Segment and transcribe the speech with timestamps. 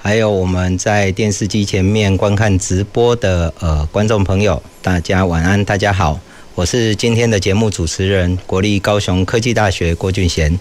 [0.00, 6.18] 还有我们在电视机前面观看直播的呃观众朋友，大家晚安，大家好，
[6.54, 10.56] 我是今天的节目主持人，国立高雄科技大学郭俊贤。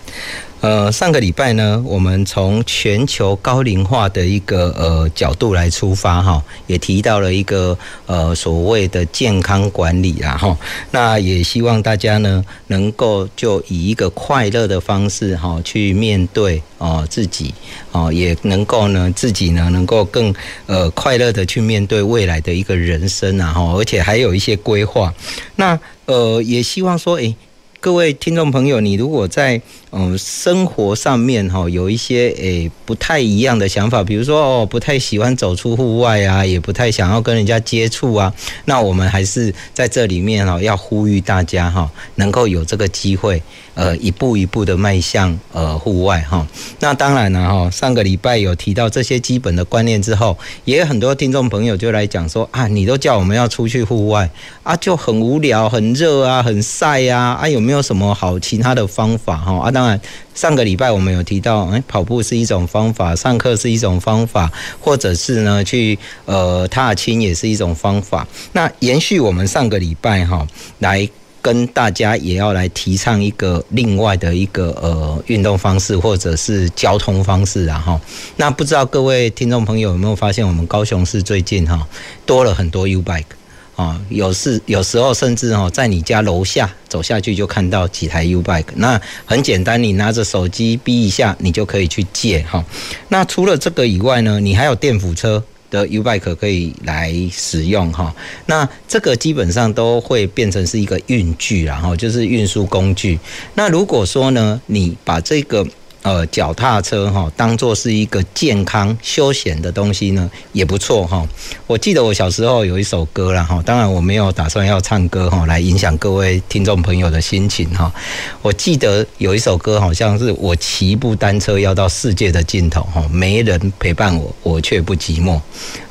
[0.60, 10.58] 呃，上个礼拜呢，我们从全球高龄化的一个呃角度来出发哈，也提到了一个呃所谓的健康管理啦哈。
[10.90, 17.54] 那也希望大家呢能够就以一个快乐的方式哈去面对哦自己
[17.92, 20.34] 哦，也能够呢自己呢能够更
[20.66, 25.14] 呃快乐的去面对未来的一个人生啊哈，而且还有一些规划。
[25.56, 27.36] 那呃也希望说，诶，
[27.80, 38.34] 各位听众朋友，你如果在嗯，生活上面哈有一些诶不太一样的想法，比如说哦不太喜欢走出户外啊，也不太想要跟人家接触啊。
[38.66, 43.42] 那我们还是在这里面哈要呼吁大家哈，能够有这个机会，
[43.76, 46.46] 呃一步一步的迈向呃户外哈。
[46.82, 54.30] 那当然了哈，上个礼拜有提到这些基本的观念之后，也有很多听众朋友就来讲说啊，你都叫我们要出去户外
[54.64, 59.72] 啊，就很无聊、很热啊、很晒啊，啊有没有什么好其他的方法哈啊？
[59.78, 60.02] 当然，
[60.34, 68.28] 上个礼拜我们有提到，哎，跑步是一种方法，上课是一种方法，或者是呢，去呃踏青也是一种方法。
[68.54, 70.48] 那延续我们上个礼拜哈，
[70.80, 71.08] 来
[71.44, 78.02] 跟大家也要来提倡一个另外的一个呃运动方式，或者是交通方式啊哈。
[78.38, 81.88] 那不知道各位听众朋友有没有发现，我们高雄市最近哈
[82.26, 83.37] 多了很多 U bike。
[83.78, 92.66] 啊，有时有时候甚至哦，在你家楼下走下去就看到几台 U bike，那很简单，你拿着手机逼一下，你就可以去借哈。
[93.10, 98.12] 那除了这个以外呢，你还有电辅车的 U bike 可以来使用哈。
[98.48, 103.20] 那这个基本上都会变成是一个运具，然后就是运输工具。
[103.54, 105.64] 那如果说呢，你把这个
[106.08, 111.28] 呃，脚踏车哈，当做是一个健康休闲的东西呢，也不错哈。
[111.66, 117.94] 我记得我小时候有一首歌啦哈，当然我没有打算要唱歌哈，来影响各位听众朋友的心情哈。
[118.42, 125.38] 我记得有一首歌，好像是我骑部单车要到世界的尽头哈，没人陪伴我，我却不寂寞。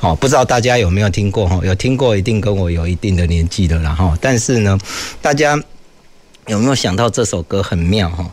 [0.00, 1.60] 哦，不知道大家有没有听过哈？
[1.62, 4.16] 有听过一定跟我有一定的年纪的了哈。
[4.19, 4.78] 但是呢，
[5.21, 5.62] 大家
[6.47, 8.25] 有没有想到这首歌很妙哈？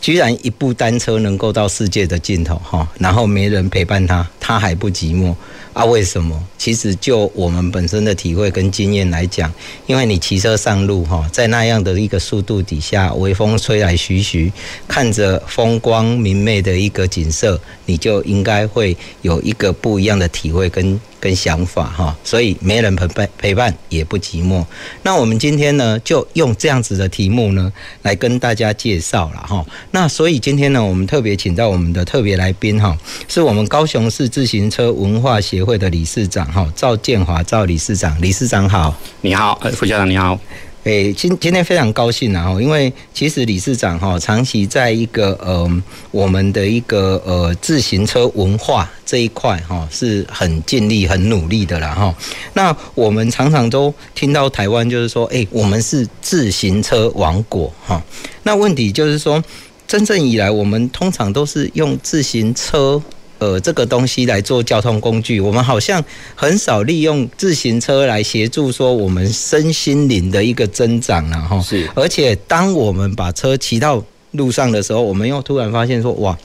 [0.00, 5.34] 居然一部单车能够到世界的尽头哈，然后没人陪伴他，他还不寂寞
[5.72, 5.84] 啊？
[5.84, 6.40] 为什么？
[6.56, 9.52] 其实就我们本身的体会跟经验来讲，
[9.86, 14.52] 因为你骑车上路哈，在那样的一个速度底下，微风吹来徐徐，
[14.86, 21.00] 看着风光明媚的一个景色，你就应该会有一个不一样的体会跟。
[21.26, 24.64] 跟想法哈，所以没人陪伴陪伴也不寂寞。
[25.02, 27.72] 那我们今天呢，就用这样子的题目呢，
[28.02, 29.66] 来跟大家介绍了哈。
[29.90, 40.38] 那所以今天呢，我们特别请到我们的特别来宾哈，是我们高雄市自行车文化协会的理事长哈，赵建华赵理事长，理事长好，你好，呃，副校长你好。
[40.86, 42.62] 诶，今今天非常高兴然啊！
[42.62, 45.82] 因为其实理事长哈，长期在一个呃，
[46.12, 52.14] 我们的一个呃自行车文化这一块哈，是很尽力、很努力的啦哈。
[52.52, 58.00] 那我们常常都听到台湾就是说，诶，我们是自行车王国哈。
[58.44, 59.42] 那问题就是说，
[59.88, 63.02] 真正以来，我们通常都是用自行车。
[63.38, 66.02] 呃，这个东西来做交通工具，我们好像
[66.34, 71.60] 很少利用自行车来协助说我们身心灵的一个增长了哈。
[71.60, 74.02] 是，而且当我们把车骑到
[74.32, 76.36] 路上的时候，我们又突然发现说，哇，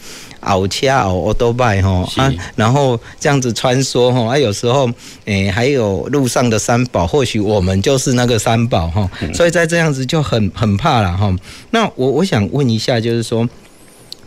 [0.42, 4.90] 奥恰奥多拜哈啊，然后这样子穿梭哈，啊，有时候
[5.26, 11.34] 诶还有路上的三宝，或许我们就是那个三宝哈，所以在这样子就很很怕了哈。
[11.70, 13.48] 那我我想问一下，就是说。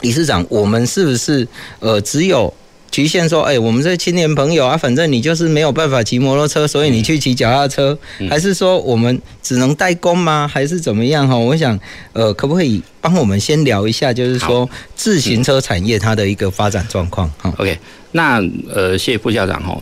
[0.05, 1.49] 理事长，我们是不是
[1.81, 2.53] 呃只有
[2.91, 7.99] 局限说，哎、欸，我们这青年朋友啊，反正你就是没有办法骑摩托车，所以你去骑脚踏车，
[8.29, 10.47] 还是说我们只能代工吗？
[10.47, 11.35] 还是怎么样哈？
[11.35, 11.81] 我想，
[12.13, 17.45] 呃，可不可以帮我们先聊一下，就是说自行车产业它的一个发展状况哈？
[17.45, 17.53] 嗯。
[17.57, 17.79] OK，
[18.13, 18.43] 那
[18.73, 19.77] 呃，谢谢副校长哈。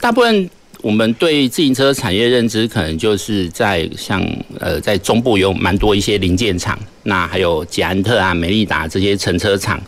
[0.00, 0.48] 大部分
[0.82, 4.22] 我们对自行车产业认知，可能就是在像
[4.60, 9.80] 呃，在中部有蛮多一些零件厂，那还有捷安特啊、美利达这些乘车厂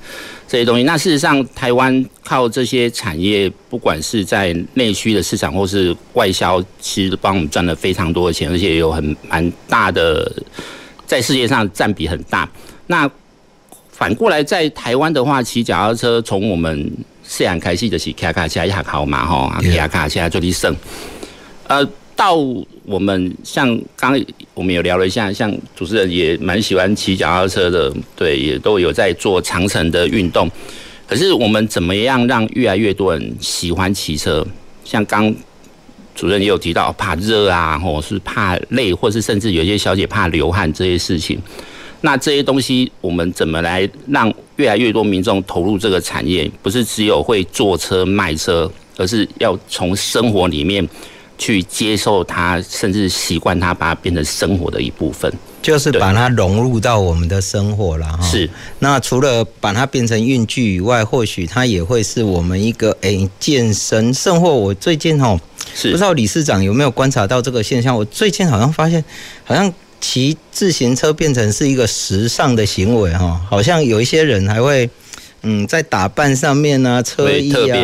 [0.49, 0.82] 这些东西。
[0.85, 10.31] 那事实上，台湾靠这些产业，不管是在内需的市场或是外销，其实帮我们赚了非常多的钱，而且有很蛮大的
[11.06, 12.49] 在世界上占比很大。
[12.87, 13.08] 那
[13.91, 16.91] 反过来，在台湾的话，骑脚踏车从我们
[17.30, 20.75] 虽然开始就是卡卡车也好嘛吼，卡卡车就去省。
[21.66, 21.86] 呃，
[22.16, 22.34] 到
[22.84, 30.50] 我们像刚刚我们有聊了一下，像主持人也蛮喜欢骑脚踏车的，对，也都有在做长程的运动。
[31.06, 34.44] 可是我们怎么样让越来越多人喜欢骑车？
[34.82, 35.32] 像刚
[36.14, 41.38] 主任也有提到，怕热啊，或是怕累，或是甚至有些小姐怕流汗这些事情。
[42.00, 46.48] 那这些东西，我们怎么来让越来越多民众投入这个产业？
[46.62, 50.88] 不是只有会坐车卖车，而是要从生活里面
[51.36, 55.32] 去接受它，甚至习惯它，把它变成生活的一部分。
[55.60, 58.22] 就是把它融入到我们的生活了哈。
[58.22, 58.48] 是。
[58.78, 64.14] 那除了把它变成运具以外，或许它也会是我们一个诶、欸、健身。
[64.14, 65.38] 甚或我最近哦，
[65.74, 67.96] 是不知道理事长有没有观察到这个现象？
[67.96, 69.04] 我最近好像发现，
[69.44, 69.74] 好像。
[70.00, 74.88] 骑自行车变成是一个时尚的行为哈，好像有一些人还会
[75.42, 77.76] 嗯在打扮上面啊，车衣啊，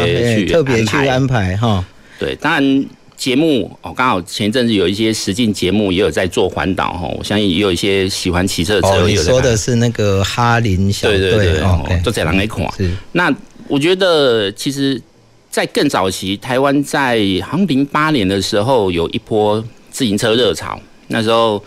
[0.49, 1.84] 特别去安排哈。
[2.19, 9.08] 对，当然节目哦，刚好前一阵子有一些实境节目也有在做环岛哈，我相信也有一些喜欢骑车的车友。
[9.08, 12.64] 你说的是那个哈林小队，对对对，哦，都在人来看。
[12.78, 12.90] 是。
[13.12, 13.34] 那
[13.66, 15.00] 我觉得其实，
[15.50, 21.62] 在更早期，台湾在好像零八年的时候有一波自行车热潮，那时候。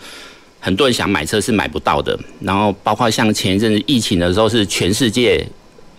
[0.60, 5.46] 很多人想买车是买不到的，然后包括像前一阵子疫情的时候，是全世界，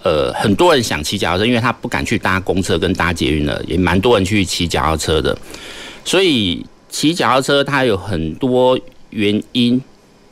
[0.03, 5.35] 呃，很多人想骑脚踏车，因为他不敢去搭公车跟搭捷运了，也蛮多人去骑脚踏车的。
[6.03, 8.77] 所以骑脚踏车它有很多
[9.11, 9.81] 原因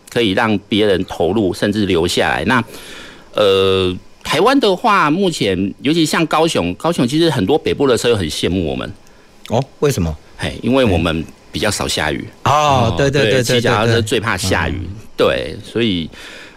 [0.10, 2.44] 可以让别人投入甚至留下来。
[2.46, 2.62] 那
[3.34, 8.92] 呃，台湾的话，目前尤其像高雄，高雄其实很多北部的车友很羡慕我们。
[9.48, 10.14] 哦，为什么？
[10.38, 11.26] 嘿，因为我们。
[11.58, 12.24] 比较少下雨。
[12.44, 14.80] 哦，对对对，骑脚踏车最怕下雨，
[15.18, 16.08] 对，所以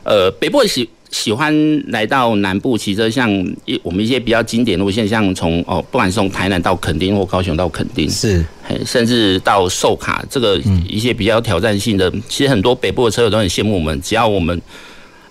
[0.02, 1.50] 呃，北部喜喜欢
[1.90, 3.30] 来到南部骑车，像
[3.64, 8.44] 一我们一些比较经典路线，像从哦，不管是从台南到垦丁或高雄到垦丁，是，
[8.84, 14.60] 甚至到寿卡这个一些比较挑战性的，其实很多北部的车友都很羡慕我们，只要我们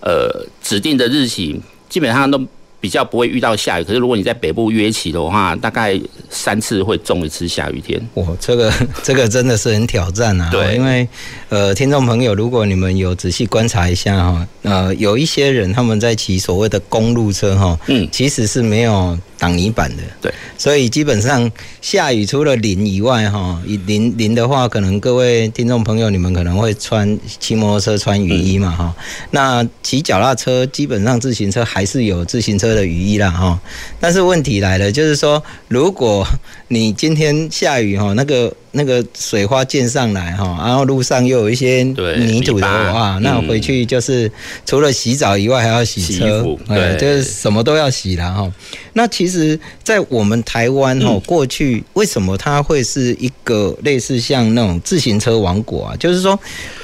[0.00, 2.44] 呃指定的日期，基本上都。
[2.80, 6.00] 比较不会遇到下雨，可是如果你在北部约起的话，大概
[6.30, 8.00] 三次会中一次下雨天。
[8.14, 8.72] 哇，这个
[9.04, 10.48] 这个真的是很挑战啊！
[10.50, 11.06] 对，因为
[11.50, 19.18] 呃，听众朋友，如果你们有仔细观察一下哈，呃，有一些人他们在骑所谓的公路车哈，嗯，其实是没有。
[19.40, 21.50] 挡泥板的，对，所以基本上
[21.80, 29.04] 下雨除了淋以外，哈，淋淋的话，可能各位听众朋友，你们可能会穿骑摩托车穿雨衣嘛，哈、嗯。
[29.30, 33.58] 那骑脚踏车，基本上自行车还是有自行车的雨衣啦，哈。
[33.98, 36.26] 但是问题来了，就是说，如果
[36.68, 38.54] 你今天下雨，哈，那个。
[38.72, 44.30] 那个水花溅上来哈，然后路上又有一些泥土的话，那回去就是
[44.64, 48.52] 除了洗澡以外，还要洗车，对，就是什么都要洗了哈。
[48.92, 55.96] 那其实，在我们台湾哈，过去为什么它会是一个类似像那种自行车王国啊？
[55.96, 56.38] 就是说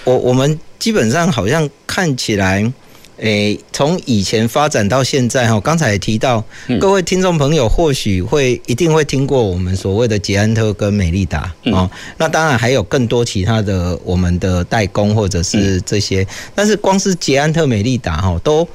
[0.04, 2.72] 我我们基本上好像看起来。
[3.18, 6.44] 诶，从以前发展到现在哈，刚才也提到，
[6.78, 18.68] 各位听众朋友或许会一定会听过我们所谓的捷安特跟美利达啊，那当然还有更多其他的我们的代工或者是这些，但是光是捷安特、美利达哈，都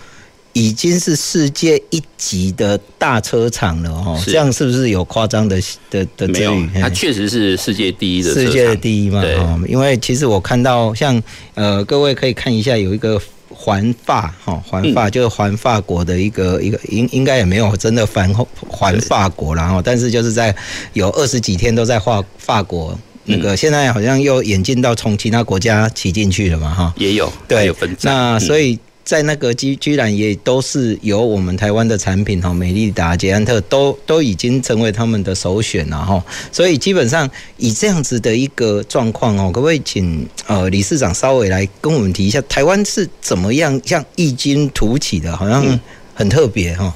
[0.53, 6.55] 已经是世界一级的大车厂了哦，这样是不是有夸张的的的没有？
[6.81, 9.23] 它确实是世界第一的，世界的第一嘛，
[9.67, 11.21] 因为其实我看到像
[11.53, 13.21] 呃，各位可以看一下有一个。
[13.61, 18.33] 环法哈，环法就是环法国的一个一个应应该也没有真的环
[18.67, 20.55] 环法国然后，但是就是在
[20.93, 28.79] 有二十几天都在画法国那个，现在好像又演进到从其他国家骑进去了嘛哈，也有对有分那所以。
[29.11, 36.23] 在那个居居然也都是由我们台湾的产品哈，美利达、捷安特都都已经成为他们的首选了哈。
[36.49, 45.77] 所以基本上以这样子的一个状况哦，可不可以请呃理事长稍微来跟我们提一下，台湾是怎么样像异军突起的，好像
[46.13, 46.95] 很特别哈。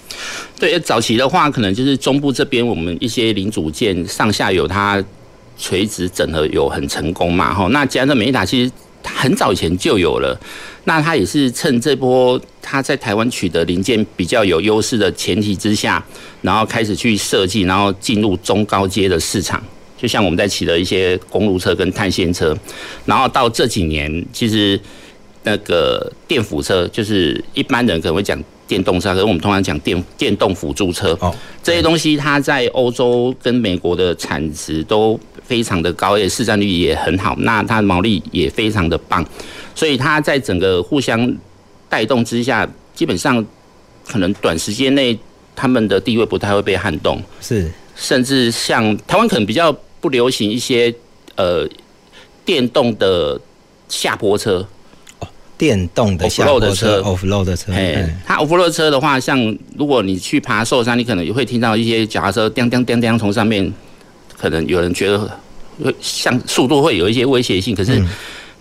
[0.58, 5.04] 对，早期的话，可能就是中部这边我们一些零组件上下游它
[5.60, 7.68] 垂直整合有很成功嘛哈。
[7.72, 8.72] 那捷安特、美利达其实
[9.06, 10.40] 很早以前就有了。
[10.86, 16.04] 那他也是趁这波他在台湾取得零件比较有优势的前提之下，
[16.42, 19.64] 然后开始去设计，然后进入中高阶的市场。
[19.98, 22.56] 就像我们在骑的一些公路车跟碳纤车，
[23.06, 24.80] 然后到这几年，其实
[25.44, 31.18] 那个电辅车，就是一般人可能会讲电动车，可是我们通常讲电电动辅助车。
[31.22, 31.34] 哦，
[31.64, 39.26] 这些东西它在欧洲跟美国的产值都非常的高，而且市占率也很好，那它的毛利也非常的棒，
[39.74, 41.36] 所以它在整个互相
[41.90, 43.46] 带动之下，基本上
[44.08, 45.18] 可能短时间内
[45.56, 47.22] 他们的地位不太会被撼动。
[47.42, 49.76] 是，甚至像台湾可能比较。
[50.02, 50.94] 不流行一些
[51.36, 51.68] 呃
[52.44, 53.42] 电动的
[53.90, 54.64] 下坡车
[55.18, 63.74] 哦，电动的下坡车，offroad 的车，哎，它 offroad 车的话，像如果你去爬寿山，你可能也会听到一些脚踏车叮叮叮叮从上面，
[64.46, 65.18] 可能有人觉得
[65.84, 68.00] 会像速度会有一些威胁性，可是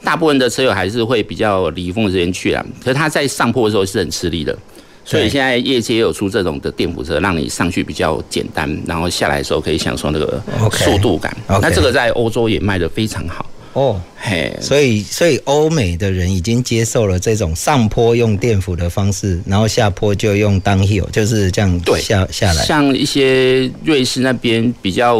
[0.02, 4.56] 大部分的车友还是会比较离峰的时间去啊，可是他在上坡的时候是很吃力的。
[5.04, 11.30] 所以现在业界也有出这种的电辅车，让你上去比较简单，然后下来的时候可以享受那个速度感。
[11.46, 11.60] Okay, okay.
[11.60, 14.00] 那这个在欧洲也卖的非常好哦。
[14.16, 22.64] 嘿，所以所以欧美的人已经接受了这种上坡用电辅的方式，然后下坡就用 downhill，就是这样对下下来。
[22.64, 25.18] 像一些瑞士那边比较，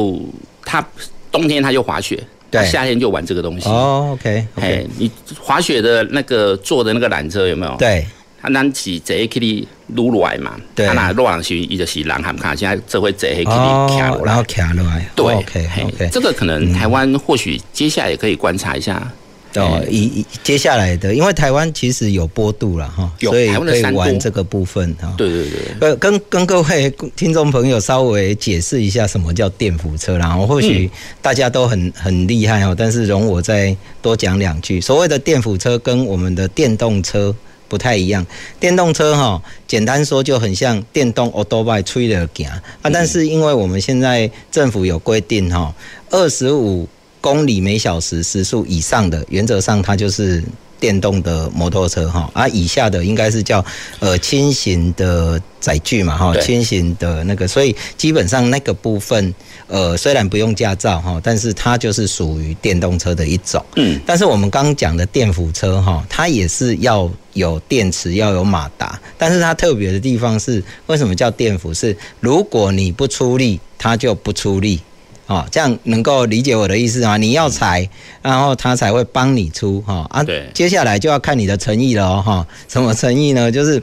[0.65, 0.87] 他
[1.31, 3.69] 冬天他就滑雪，他，夏天就玩这个东西。
[3.69, 7.77] 哦，OK，嘿，你滑雪的那个坐的那个缆车有没有？
[7.77, 8.07] 对。
[8.41, 10.55] 啊，咱是坐起哩撸落来嘛？
[10.75, 10.87] 对。
[10.87, 15.09] 啊，那落上去，伊就是人含看，现在这会坐起哩卡落来，然后卡落来。
[15.17, 16.09] 对，OK OK。
[16.13, 19.11] 这个可能台湾或许接下来也可以观察一下。
[19.55, 25.15] 哦，一接下来的，因为台湾其实有坡度了哈，所以可以玩这个部分哈。
[25.17, 25.59] 对对对。
[25.81, 30.91] 呃，跟跟各位听众朋友稍微解释一下什么叫电扶车，然后或许
[31.23, 34.81] 大家都很很厉害哦，但是容我再多讲两句。
[34.81, 37.35] 所谓的电扶车跟我们的电动车。
[37.67, 38.25] 不太一样，
[38.61, 45.75] 电动车哈，简单说就很像电动欧多拜吹的行啊，但是因为我们现在政府有规定哈，
[46.11, 46.87] 二十五
[47.25, 50.45] 公里每小时时速以上的，原则上它就是。
[50.81, 53.65] 电动的摩托车哈，啊，以下的应该是叫
[54.01, 59.35] 呃轻型的载具嘛哈，轻型的那个，所以基本上那个部分
[59.67, 63.65] 呃虽然不用驾照哈，但是它就是属于电动车的一种。
[63.77, 71.73] 嗯，但是我们刚刚讲的电辅车哈，它也是要有电池，要有马达，但是它特别的地方是为什么叫电辅？
[71.73, 74.79] 是如果你不出力，它就不出力。
[75.27, 77.17] 哦，这样能够理解我的意思吗？
[77.17, 77.89] 你要踩，
[78.21, 80.23] 然后他才会帮你出哈啊。
[80.23, 80.51] 对。
[80.53, 82.47] 接下来就要看你的诚意了哦哈。
[82.69, 83.51] 什么诚意呢？
[83.51, 83.83] 就是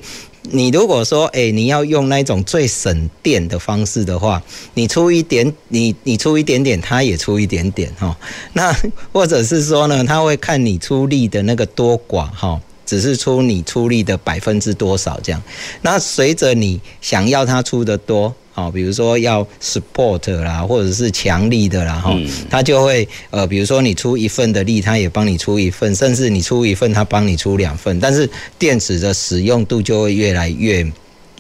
[0.52, 4.42] 你如果说，哎，你要用那种最省电的方式的话，
[4.76, 8.16] 你出一点，你你出一点点，他也出一点点哈。
[8.54, 8.72] 那
[9.12, 15.42] 或者是说呢，他会看你出力的那个多寡哈，只是出你出力的百分之多少这样。
[15.82, 18.36] 那随着你想要他出的多。
[18.54, 22.14] 好，比如说要 support 啦，或者是强力的啦，哈，
[22.50, 28.30] 他就会呃，比如说你出一份的力，他也帮你出一份，甚至你出一份，他帮你出两份，但是
[28.60, 30.86] 电池的使用度就会越来越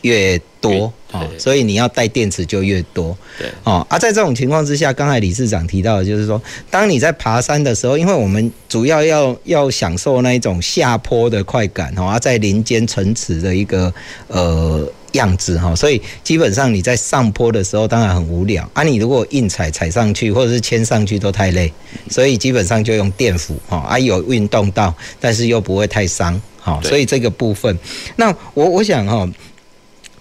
[0.04, 13.94] 越多，哦，所以你要带电池就越多，对，哦，啊，在这种情况之下，刚才理事长提到的就是说，当你在爬山的时候，因为我们主要要要享受那一种下坡的快感，哦，啊，在林间城池的一个
[14.28, 14.90] 呃。
[15.14, 18.84] 样子哈，所以基本上你在上坡的时候当然很无聊啊。
[18.84, 21.72] 你如果硬踩踩上去或者是牵上去都太累，
[22.10, 26.80] 所以基本上就用电辅哈啊，有运动到，但是又不会太伤哈。
[26.84, 27.78] 所以这个部分，
[28.16, 29.30] 那我我想哈，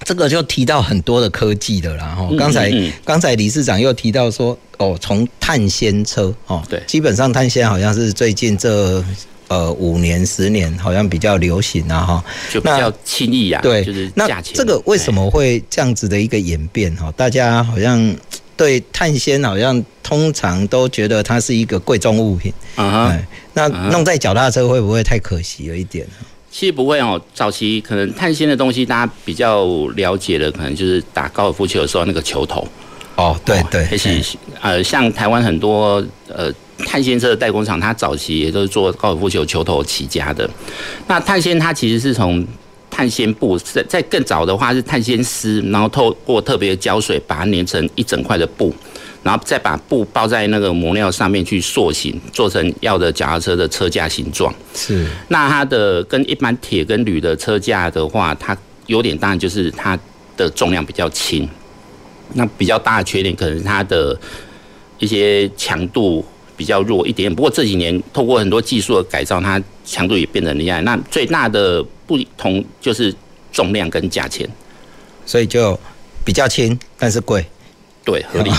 [0.05, 2.29] 这个就提到很多的科技的啦哈。
[2.39, 2.73] 刚才
[3.05, 9.05] 刚才理事长又提到说哦，从碳纤车哦，对，基本上碳纤好像是最近这。
[9.51, 13.61] 呃，五年、十年好像比较流行啊，哈，就比较轻易啊。
[13.61, 16.95] 对，就是那这个为什么会这样子的一个演变？
[16.95, 18.17] 哈，大家好像
[18.57, 23.21] 对碳纤好像通常都觉得它是一个贵重物品啊。
[23.53, 26.07] 那弄在脚踏车会不会太可惜了一点？
[26.49, 29.67] 其实不会哦，早期可能碳纤的东西大家比较
[29.97, 32.65] 了解的，可能就是打高尔夫球的时候那个球头。
[33.17, 34.23] 哦，对对，而且
[34.61, 36.55] 呃，像台湾很多呃。
[36.87, 40.49] 碳纤车的代工厂，它早期也都是做高尔夫球球头起家的。
[41.07, 42.47] 那碳纤它其实是从
[42.91, 48.75] 碳纤布，在在更早的话是碳纤丝，然后透过特别的胶水把它粘成一整块的布，
[49.23, 54.53] 然后再把布包在那个磨料上面去塑形，做成要的脚踏车的车架形状。
[54.75, 55.07] 是。
[55.29, 58.57] 那它的跟一般铁跟铝的车架的话，它
[58.87, 59.97] 优点当然就是它
[60.37, 61.49] 的重量比较轻。
[62.35, 64.19] 那比较大的缺点可能是它的
[64.99, 66.25] 一些强度。
[66.61, 70.83] 比较弱一点，不过这几年透过很多技术的改造，它强度也变得很厉害。
[70.83, 73.15] 那最大的不同就是
[73.51, 74.47] 重量跟价钱，
[75.25, 75.81] 所以就
[76.23, 77.43] 比较轻，但是贵。
[78.11, 78.51] 对，合理。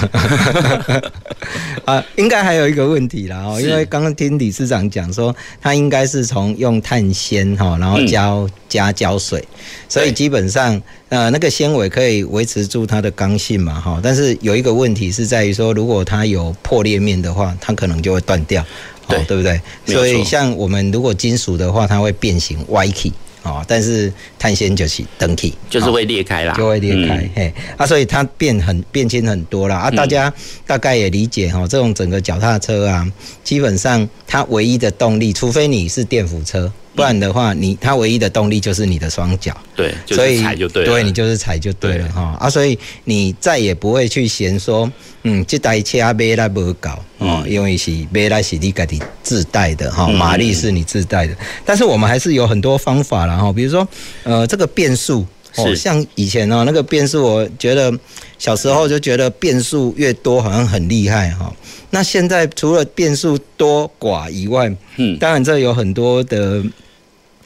[1.84, 9.46] 啊，应该还有一个问题啦哦，因为刚刚听理事长讲说，他应该是从用碳纤哈，然后加、嗯、加胶水，
[9.90, 14.00] 所以基本上呃那个纤维可以维持住它的刚性嘛哈。
[14.02, 18.66] 但是有一个问题是在于说，如果它有破裂面的话，它可能就会断掉，
[19.10, 19.60] 对对不对？
[19.86, 23.12] 所以像我们如果金属的话，它会变形歪起。
[23.44, 29.78] 哦，但是碳纤就是登体，就是会裂开啦，就会裂开，嗯、嘿，啊，所以它变很变轻很多啦。
[29.78, 30.32] 啊，大家
[30.66, 33.12] 大概也理解哈，这种整个脚踏车啊，
[33.44, 36.72] 基本上它唯一的动力，除非你是电辅车。
[36.94, 44.92] 不然的话，你它唯一的动力就是你的双脚，对，所以踩就对了，对，你就是踩就对了哈啊，所以你再也不会去嫌说，
[45.24, 53.88] 嗯，这台车买来不搞哦，因为是买来是你自己自带的哈，马力是你自带的，但是我们还是有很多方法啦哈，比如说
[54.24, 55.26] 呃，这个变速。
[55.58, 57.94] 哦，像以前哦，那个变速，我觉得
[58.40, 61.54] 小时候就觉得变速越多好像很厉害哈。
[61.92, 66.64] 那现在除了变速多寡以外，嗯，当然这有很多的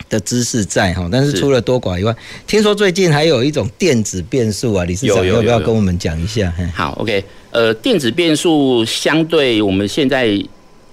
[0.07, 1.09] 的知识在哈。
[1.11, 2.15] 但是除了多寡以外，
[2.47, 6.53] 听说最近还有一种电子变速啊，李市长要不要跟我们讲一下？
[6.73, 10.41] 好，OK，呃，电子变速相对我们现在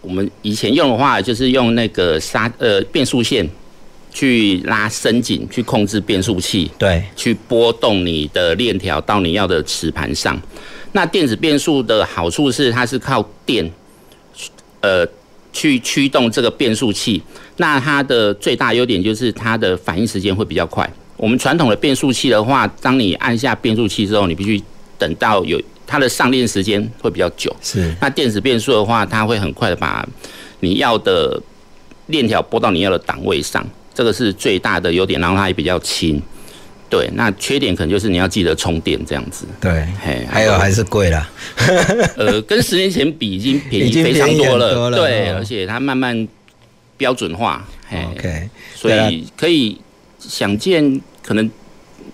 [0.01, 3.49] 我们以前用的话，就是用那个沙呃变速线。
[4.13, 10.39] 去拉伸紧，去控制变速器，对，去拨动你的链条到你要的磁盘上。
[10.93, 13.69] 那电子变速的好处是，它是靠电，
[14.81, 15.07] 呃，
[15.53, 17.23] 去驱动这个变速器。
[17.57, 20.89] 那它的最大优点就是它的反应时间会比较快。
[21.17, 24.63] 我们传统的变速器的话，当你按下变速器之后，你必须
[24.99, 27.55] 等到有它的上链时间会比较久。
[27.63, 27.95] 是。
[28.01, 30.07] 那电子变速的话，它会很快的把
[30.61, 31.41] 你要的
[32.09, 33.67] 链条拨到你要的档位上。
[33.95, 36.21] 这个是最大的优点，然后它也比较轻，
[36.89, 37.11] 对。
[37.15, 39.45] 那缺点可能就是你要记得充电这样子。
[39.61, 41.31] 对，嘿，还有还是贵啦。
[42.17, 44.75] 呃，跟十年前比已经便宜非常多了。
[44.75, 46.27] 多了对，而且它慢慢
[46.97, 47.67] 标准化。
[48.13, 49.79] OK，所以可以
[50.19, 51.51] 想见，可能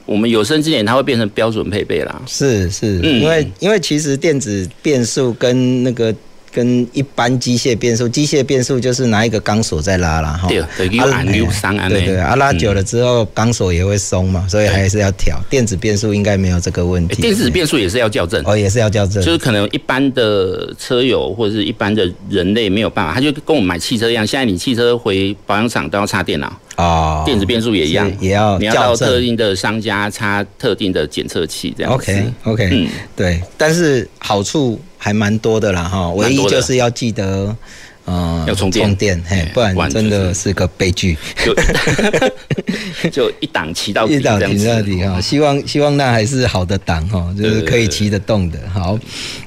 [0.04, 2.20] 我们有生之年它会变成标准配备啦。
[2.26, 6.14] 是是，嗯、因为因为其实电子变速跟那个。
[6.58, 10.32] 跟一般机械变速，机械变速就是拿一个钢索在拉啦。
[10.32, 10.48] 哈。
[10.48, 15.38] 对，对对，啊拉久了之后钢索也会松嘛，所以还是要调。
[15.48, 17.22] 电子变速应该没有这个问题。
[17.22, 26.52] 电子变速也是要校正，哦，也是要校正，就是可能一般的车友或者是一般的人类没有办法，他就跟我们买汽车一样，现在你汽车回保养厂都要插电脑。
[26.76, 31.96] 哦，电子变速也一样，也要你要到特定的商家插特定的检测器这样子。
[31.96, 37.56] OK OK，嗯，对，但是好处还蛮多的啦哈，唯一就是要记得，
[38.04, 41.16] 呃，要充电，充电，嘿，不然真的是个悲剧。
[41.42, 41.54] 就
[43.10, 48.58] 就一档骑到， 一档骑到底哈，希望希望那还是好的档哈，就是可以骑得动的。
[48.68, 48.98] 好，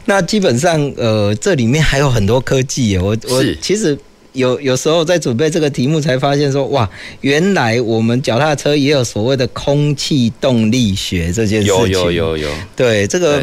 [0.06, 3.98] 那基本上呃，这里面还有很多科技耶，我我其实。
[4.34, 11.76] 有有时候在准备这个题目，才发现说哇，原来我们脚踏车也有所谓的空气动力学这件事情。
[11.76, 12.50] 有有有有。
[12.74, 13.42] 对，这个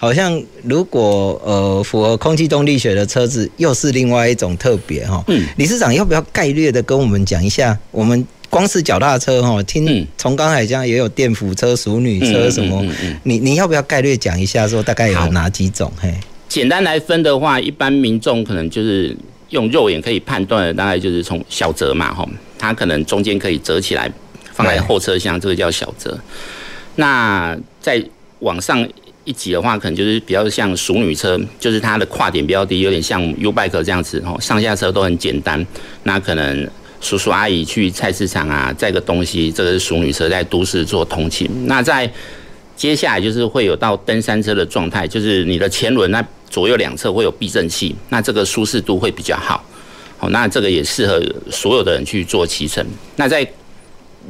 [0.00, 5.22] 好像如果呃符合空气动力学的车子，又是另外一种特别哈。
[5.28, 5.46] 嗯。
[5.58, 7.78] 理事长要不要概略的跟我们讲一下？
[7.90, 12.82] 我们光是脚踏车哈，听从刚才讲也有电辅车、熟女车什么，
[13.24, 14.66] 你你要不要概略讲一下？
[14.66, 15.92] 说大概有哪几种？
[16.00, 16.14] 嘿，
[16.48, 19.14] 简单来分的话，一般民众可能就是。
[19.50, 22.24] 用肉眼可以判断的，大概就是从小折嘛，哈，
[22.56, 24.08] 它可能中间可以折起来，
[24.52, 26.16] 放在后车厢，这个叫小折。
[26.94, 28.00] 那再
[28.38, 28.88] 往上
[29.30, 35.64] 一级的话，可能就是比较像淑女车，就是它的跨点比较低，有点像 U-Bike 这样子，哦，上下车都很简单。
[36.02, 36.68] 那可能
[37.00, 41.48] 叔叔阿姨去菜市场啊，载个东西，这个是淑女车，在都市做通勤。
[41.66, 42.10] 那在
[42.76, 46.20] 接下来就是会有到登山车的状态，就是你的前轮那。
[46.50, 49.64] 左右两侧会有避震器，那这个舒适度会比较好。
[50.18, 52.84] 好，那这个也适合所有的人去做骑乘。
[53.14, 53.48] 那在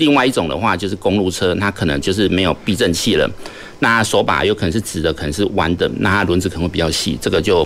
[0.00, 3.30] 另外一种的话，就是公路车，它可能就是没有避震器了。
[3.78, 7.64] 那手把有可能是直的，可能是弯的，那它轮子可能会比较细，这个就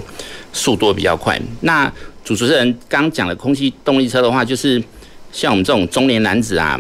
[0.53, 1.41] 速度比较快。
[1.63, 1.91] 那
[2.23, 4.83] 主持人刚讲的空气动力车的话，就是
[5.33, 6.79] 像我们这种中年男子啊。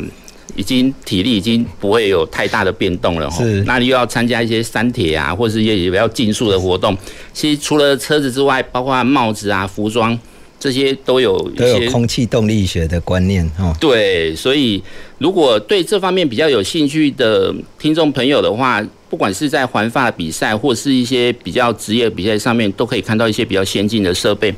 [0.56, 6.96] 已经体力已经不会有太大的变动了哈，那你又要参加一些山铁啊，或者是一些比较竞速的活动。
[7.32, 10.16] 其实除了车子之外，包括帽子啊、服装
[10.64, 13.70] 这些都有一些都有空气动力学的观念哦。
[13.78, 14.82] 对，所以
[15.18, 24.54] 如果对这方面比较有兴趣的听众朋友的话，不管是在环法比赛或是一些比较职业比赛上面，都可以看到一些比较先进的设备。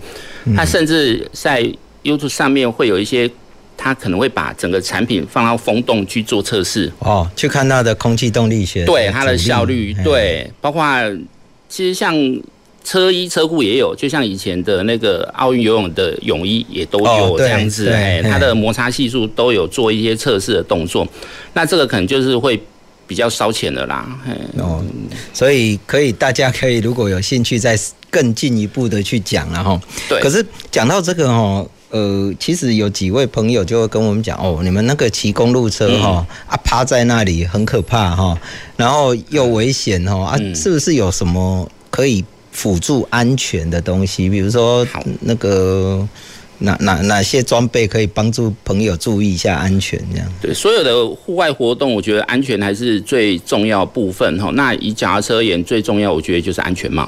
[0.54, 1.68] 它甚至在
[2.04, 3.28] YouTube 上面会有一些。
[3.78, 10.82] 他可能会把整个产品放到风洞去做测试哦，去看它的空气动力学，对它的效率，对，包括
[11.68, 12.14] 其实像
[12.86, 21.04] 车衣车裤也有，就像以前的那个奥运游泳的泳衣也都有这样子，哎、哦，它的摩擦系数都有做一些测试的动作。
[21.52, 22.58] 那这个可能就是会
[23.04, 24.06] 比较烧钱的啦。
[24.58, 24.84] 哦，
[25.34, 27.76] 所以可以大家可以如果有兴趣再
[28.08, 29.80] 更进一步的去讲了哈。
[30.08, 30.20] 对。
[30.20, 31.68] 可是讲到这个哦。
[31.88, 38.36] 呃，其实有几位朋友就会跟我们讲哦，你们那个骑公路车哈、嗯、啊，趴在那里很可怕哈，
[38.76, 42.24] 然后又危险哈啊，是不是有什么可以
[42.56, 44.30] 辅助安全的东西？
[44.30, 44.86] 比如说
[45.20, 46.08] 那个
[46.60, 50.26] 哪哪哪些装备可以帮助朋友注意一下安全这样？
[50.40, 54.50] 对，所有的户外活动，我觉得安全还是最重要部分哈。
[54.54, 57.06] 那以脚踏车而言，最重要我觉得就是安全帽。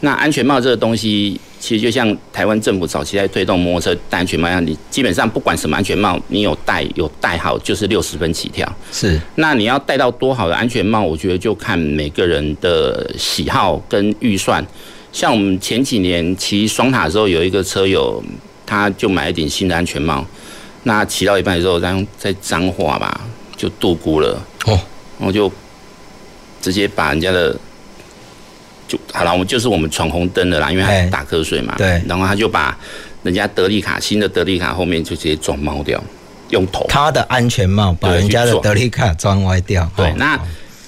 [0.00, 1.40] 那安全帽这个东西。
[1.66, 8.64] 其实就像台湾政府早期在推动摩托车戴安全帽一样，你基本上不管什么安全帽，你有戴有戴好就是六十分起跳。
[8.92, 14.64] 是，那你要戴到多好的安全帽，我觉得就看每个人的喜好跟预算。
[15.12, 18.22] 像我们前几年骑双塔的时候，有一个车友
[18.64, 20.24] 他就买一顶新的安全帽，
[20.84, 23.22] 那骑到一半的时候，然后在彰化吧
[23.56, 24.78] 就度孤了哦，
[25.18, 25.50] 然后就
[26.62, 27.58] 直接把人家的。
[28.88, 31.74] 就好了，我们就是我们闯红灯的啦，因为他打瞌睡嘛。
[31.76, 32.00] 对。
[32.06, 32.76] 然后他就把
[33.22, 36.02] 人家德利卡新的德利卡后面就直接撞猫掉，
[36.50, 36.86] 用头。
[36.88, 39.90] 他的安全帽把人家的德利卡撞歪掉。
[39.96, 40.12] 对。
[40.14, 40.38] 那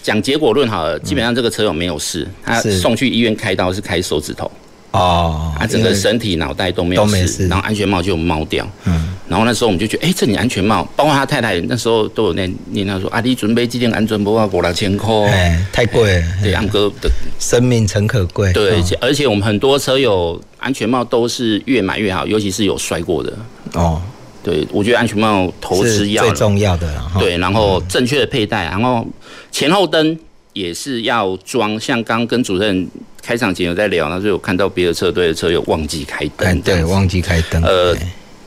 [0.02, 4.50] 讲结果论好了，基本上这个车友没有事，他送去医院开刀是开手指头。
[4.92, 5.52] 哦。
[5.58, 8.66] 他整个身体脑袋都没有事，然后安全帽就猫掉。
[8.84, 9.14] 嗯。
[9.28, 16.26] 然后那时候我们就觉得，哎，这顶安全帽，包括他太太那时候都有念念他说，啊，你准备这件安全帽五六千块，哎，太贵了。
[16.42, 18.50] 对，安哥的生命诚可贵。
[18.54, 23.30] 对，而且我们很多车友安全帽都是越买越好，尤其是有摔过的。
[23.74, 24.00] 哦，
[24.42, 27.12] 对，我觉得安全帽投资要最重要的了。
[27.18, 29.06] 对，然后正确的佩戴，然后
[29.52, 30.18] 前后灯
[30.54, 31.78] 也是要装。
[31.78, 32.88] 像刚跟主任
[33.22, 37.62] 开场前有在聊，那时候有看到别的车队的车友忘记开灯，对，忘记开灯。
[37.62, 37.94] 呃。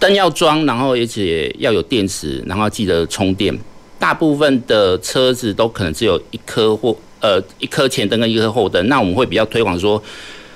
[0.01, 3.55] 灯要装，然后而且要有电池，然后记得充电。
[3.99, 8.87] 大部分的车子都可能只有一颗或呃一颗前灯跟一颗后灯。
[8.87, 10.01] 那我们会比较推广说，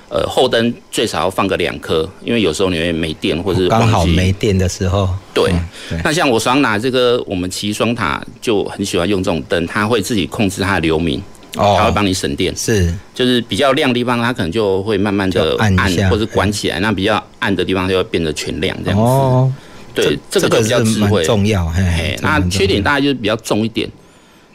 [0.08, 5.08] 呃后灯最少要放个两颗，因为有时候你会没电或是刚好没电的时候。
[5.32, 11.22] 对，嗯、对，那像我手上拿这个，我们骑双塔就很喜欢用这种灯，它会自己控制它的流明。
[11.56, 19.04] 哦，它会帮你省电，是，就是比较亮的地方，它可能就会慢慢的暗或者关起来，那比较暗的地方就会变得全亮这样子。
[19.04, 19.52] 哦，
[19.94, 21.66] 对，这个比较智慧，重要。
[21.68, 23.88] 嘿，嘿，那缺点大概就是比较重一点。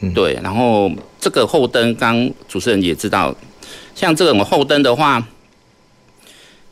[0.01, 3.35] 嗯，对，然后这个后灯，刚主持人也知道，
[3.95, 5.27] 像这种后灯的话，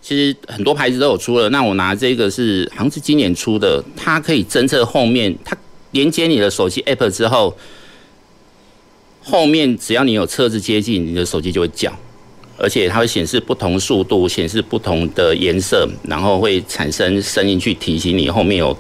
[0.02, 1.50] 其实很多牌子都有出了。
[1.50, 5.58] 那我拿这个是好像是今年出的，它可以侦测后面，它
[5.92, 7.58] 连接你的手机 App 之后。
[9.30, 11.94] 后面只要你有车子接近，你的手机就会叫，
[12.58, 18.76] 而且它会显示不同速度，显示不同的颜色，然后会产生声音去提醒你后面有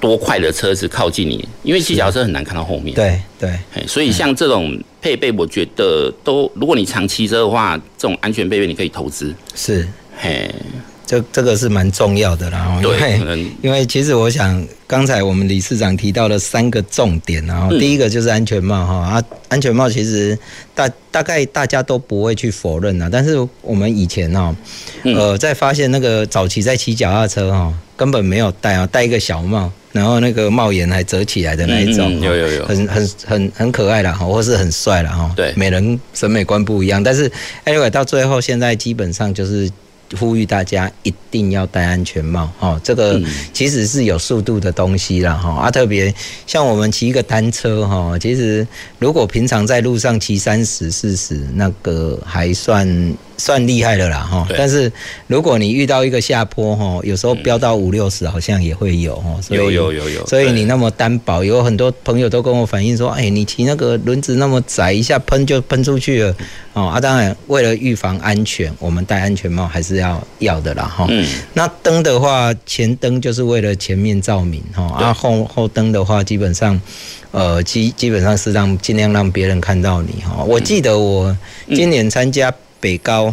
[0.00, 1.46] 多快的车子靠近你。
[1.64, 9.34] 因为骑脚车很难看到后面，对对，所以像这种配备，我觉得都，如果你常骑车的话，这种安全配备你可以投资。
[9.54, 10.48] 是，嘿。
[11.04, 20.38] 这这个是蛮重要的啦，因为因为其实我想，刚才我们理事长提到了三个重点，然后第一个就是安全帽哈啊，安全帽其实
[20.74, 24.54] 大大概大家都不会去否认呐，但是我们以前哦，
[25.02, 37.30] 呃，在发现那个早期在骑脚踏车哈，根本没有戴啊，戴一个小帽，然后那个帽檐还折起来的那一种，有有有，很很很很可爱啦，或是很帅啦哈，对，每人审美观不一样，但是
[37.66, 39.70] anyway 到最后现在基本上就是。
[40.18, 43.20] 呼吁大家一定要戴安全帽，哈，这个
[43.52, 46.14] 其实是有速度的东西啦，哈，啊，特别
[46.46, 48.66] 像我们骑一个单车，哈，其实
[49.02, 53.14] 如果平常在路上骑三十、四十，那个还算。
[53.38, 54.46] 算厉害的啦，哈！
[54.56, 54.92] 但是
[55.26, 59.34] 如果你遇到一个下坡，哈，有时候飙到五六十，好像也会有，哈。
[59.48, 60.24] 有有有有。
[60.26, 66.36] 所以你那么单薄，有很多朋友都跟我反映说，哎，你骑那个轮子那么窄，一下喷就喷出去了，
[66.74, 67.00] 哦啊！
[67.00, 71.06] 当然，为了预防安全，我们戴安全帽还是要要的啦，哈。
[71.08, 71.26] 嗯。
[71.52, 76.80] 那灯的话，前灯就是为了前面照明，哈，啊后后灯的话，基本上，
[77.32, 80.44] 呃，基基本上是让尽量让别人看到你，哈。
[80.44, 81.36] 我记得我
[81.74, 82.50] 今年参加。
[82.82, 83.32] 北高，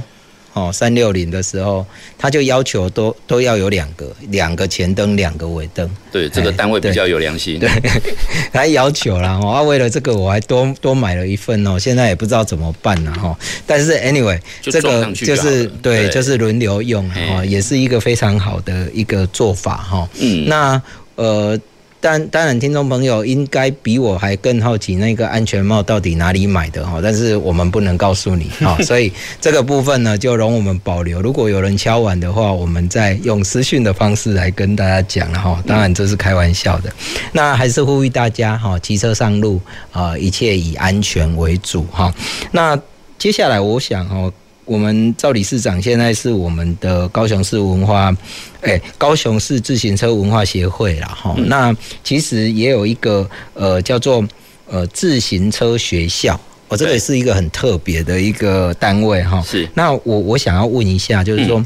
[0.54, 1.84] 哦，三六零的时候，
[2.20, 5.90] 他就要求都都要有两个，两个前灯，两个尾灯。
[6.12, 7.60] 对，这个单位比较有良心。
[7.60, 7.68] 对，
[8.54, 13.36] 他要求了，哦，啊，为了这个我还多多买了一份哦，现在也不知道怎么办了哈。
[13.66, 20.08] 但是 anyway，这个就是对，就是轮流用哈，也是一个非常好的一个做法哈。
[20.20, 20.80] 嗯，那
[21.16, 21.60] 呃。
[22.02, 31.22] 但当然，听众朋友应该比我还更好奇那个安全帽到底哪里买的哈，但是我们不能告诉你 哈，所以这个部分呢，就容我们保留。
[31.22, 35.62] 如果有人敲碗的话，我们再用私讯的方式来跟大家讲了哈。
[35.68, 36.92] 当然这是开玩笑的，
[37.34, 42.14] 那还是呼吁大家哈，骑车上路啊，一切以安全为主哈。
[42.52, 42.80] 那
[43.18, 44.32] 接下来我想哦。
[44.70, 48.16] 我们赵理事长现在是我们的高雄市文化，
[48.62, 51.08] 哎，高雄市自行车文化协会啦。
[51.08, 51.36] 哈。
[51.48, 54.24] 那其实也有一个呃叫做
[54.68, 59.42] 呃自行车学校，哦，这个也是一个很特别的一个单位哈。
[59.42, 59.68] 是。
[59.74, 61.66] 那我我想要问一下，就是说，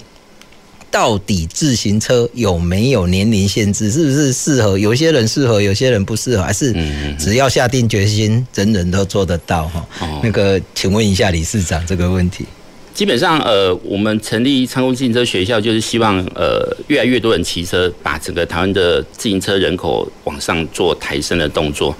[0.90, 3.92] 到底自行车有没有年龄限制？
[3.92, 6.44] 是不是适合有些人适合，有些人不适合？
[6.44, 6.74] 还是
[7.20, 9.68] 只要下定决心，人人都做得到？
[9.68, 9.86] 哈。
[10.24, 12.46] 那个，请问一下理事长这个问题。
[12.94, 21.96] 基本上，呃，我们成立成功自行车学校，就是希望，呃，越来越多人骑车，把整个台湾的自行车人口往上做抬升的动作。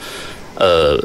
[0.56, 0.96] 呃，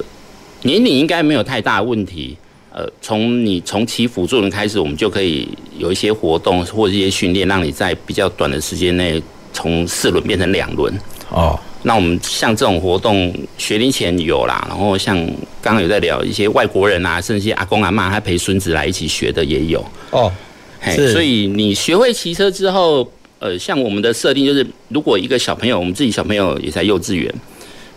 [0.62, 2.36] 年龄应该没有太大问题。
[2.70, 5.48] 呃，从你从骑辅助轮开始，我们就可以
[5.78, 9.20] 有一些活动或者一些训练，让你在比较短的时间内
[9.54, 10.92] 从四轮变成两轮。
[11.30, 11.58] 哦。
[11.82, 15.16] 那我们像这种活动，学龄前有啦，然后像
[15.62, 20.32] 刚刚有在聊一些外国人啊，甚至阿公阿妈他陪孙子来一起学的也有哦。
[20.80, 27.32] 嘿，所以你学会骑车之后，呃，像我们的设定就是，如果一个小朋友，我们自己小朋友也在幼稚园，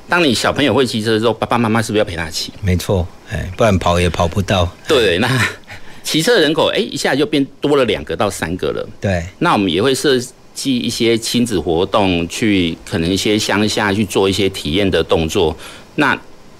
[0.07, 2.51] 当你小朋友会骑车的时候，爸爸妈妈是不是要陪他骑？
[2.61, 4.71] 没错，哎，不然跑也跑不到。
[4.87, 5.27] 对，那
[6.03, 8.87] 骑车的人口，哎，一下就变多了两个到三个了。
[8.99, 10.21] 对，那我们也会设。
[10.61, 15.57] 记一些亲子活动，去可能一些乡下去做一些体验的动作，
[15.95, 16.15] 那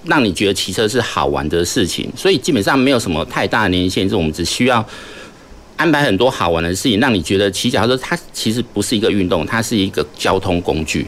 [0.06, 2.10] 让你觉得骑车是好玩的事情。
[2.16, 4.84] 所以基本上没有什么太大的年龄限制，我们只需要
[5.76, 11.06] 安排很多好玩的事情，让你觉得骑脚踏车它其实不是一个运动，它是一个交通工具。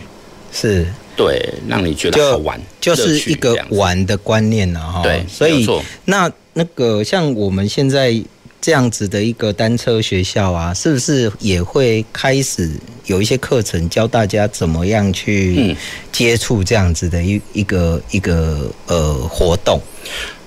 [0.52, 5.02] 是，对，让你觉得好玩，就，就是一个玩的观念了哈。
[5.02, 5.66] 对，所以
[6.04, 8.22] 那那个像我们现在。
[8.64, 12.70] 这样子的一个单车学校啊，是不是也会开始
[13.04, 15.76] 有一些课程教大家怎么样去
[16.10, 19.78] 接触这样子的一一个一个呃活动？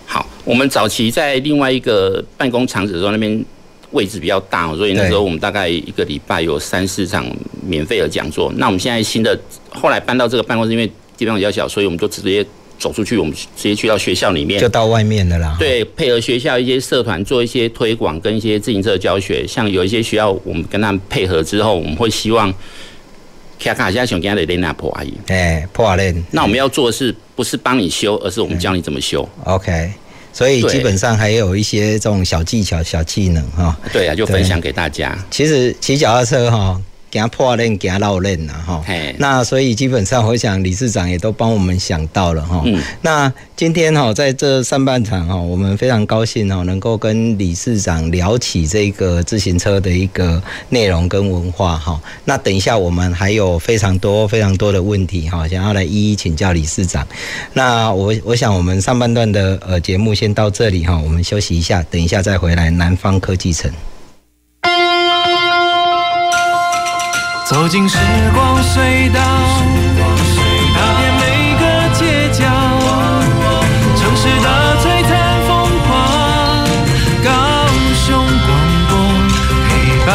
[0.07, 3.45] 好，我们早期在另外一个办公场址的时候，那边
[3.91, 7.23] 位置比较大，所以那时候我们大概一个礼拜有三四场
[7.63, 8.51] 免费的讲座。
[8.57, 12.43] 那我们现在新的后来搬到这个办公室，因为地方比较小，所以我们就直接。
[12.77, 15.55] 走出去，我们直接去到学校里面，就到外面的啦。
[15.59, 19.45] 对，配合学校一些社团做一些推广，跟一些自行车教学。
[19.47, 22.53] 像有一些学校，我们跟他们配合之后，我们会希望
[23.59, 25.13] 卡卡现在想跟他的练那破而已。
[25.27, 26.23] 哎，破练。
[26.31, 29.27] 那我们要做的是不是帮你修，而是我们教你怎么修。
[29.45, 29.91] OK，
[30.31, 33.75] 所以基本上还有一些这种小技巧、小技能哈。
[33.91, 35.17] 对啊，就分享给大家。
[35.31, 36.79] 其实骑脚踏车哈。
[37.09, 38.83] 给他破链，给他绕链呐，哈。
[39.17, 42.61] 那所以基本上，我想理事长也都帮我们想到了哈。
[42.65, 42.81] 嗯。
[43.01, 51.99] 那今天哈，在这上半场哈，我们非常高兴哈，能够跟理事长聊起这个自行车的一个内容跟文化哈。
[52.25, 57.07] 那等一下我们还有非常多非常多的问题哈，想要来一一请教理事长。
[57.53, 63.71] 那我我想我们上半段的呃节目先到这里哈，我们休息一下，等一下再回来南方科技城。
[67.49, 67.97] 走进时
[68.33, 69.21] 光隧道，
[70.75, 71.23] 踏遍每
[71.55, 71.63] 个
[71.95, 72.43] 街角，
[73.95, 74.47] 城市的
[74.81, 75.09] 璀璨
[75.47, 75.49] 风
[75.87, 75.89] 光。
[77.23, 77.31] 高
[78.05, 78.51] 雄广
[78.89, 78.91] 播
[79.69, 79.69] 陪
[80.05, 80.09] 伴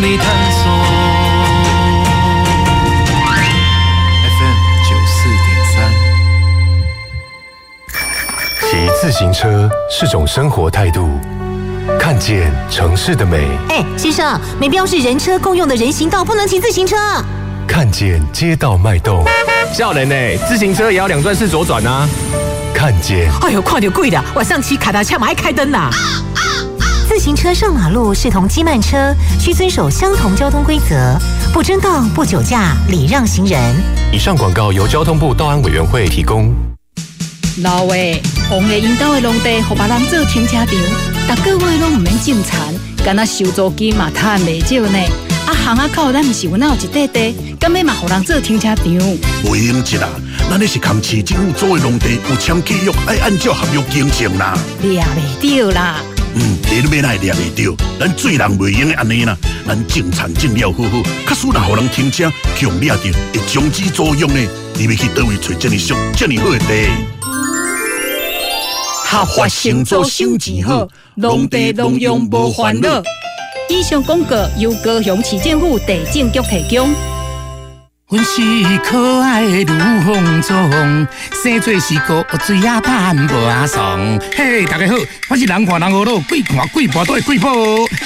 [0.00, 0.62] 你探索。
[4.38, 5.76] FM 九四点三。
[8.70, 11.10] 骑自行车是种生活态度。
[12.08, 13.46] 看见城市的美。
[13.68, 16.96] 哎，先生，没必要是人车共用的人行道，不能骑自行车。
[17.66, 19.26] 看见街道脉动。
[19.74, 20.14] 笑人呢，
[20.48, 22.08] 自行车也要两段式左转啊。
[22.72, 23.30] 看见。
[23.42, 25.90] 哎呦，快点贵的，晚上骑卡达车嘛爱开灯呐、啊。
[27.06, 31.14] 自行车上马路视同机慢车，需遵守相同交通规则，
[31.52, 33.60] 不争道、不酒驾、礼让行人。
[34.10, 36.54] 以上广告由交通部道安委员会提供。
[37.62, 40.68] 老魏，红叶引导的农地，和别人做停车场。
[41.28, 44.98] 逐个月拢唔免种田，干那收租金嘛赚未少呢。
[45.46, 48.84] 啊，巷仔口咱唔是有那有一块地，干咩嘛互人做停车场？
[49.42, 50.08] 不用急啦，
[50.48, 54.58] 咱迄是扛市政府租的农地，有签契约，爱按照合约经营啦。
[54.80, 55.04] 掠
[55.42, 55.96] 未到啦。
[56.34, 59.36] 嗯，你都免来掠未到，咱做人袂用的安尼啦，
[59.66, 64.40] 咱种田种了好好，假使若互人停车，强掠到会终止租用呢。
[64.76, 66.88] 你要去倒位找这么俗、这么好的地？
[69.10, 73.02] 合法生做收钱好，农地农用无烦恼。
[73.70, 77.17] 以上广告由高雄市政府地政局提供。
[78.10, 78.40] 阮是
[78.78, 81.06] 可爱的卢凤忠，
[81.42, 84.18] 生做是个水啊盼无阿爽。
[84.34, 84.94] 嘿，大家好，
[85.28, 87.52] 我是人看人学老，鬼看鬼跋倒的鬼宝。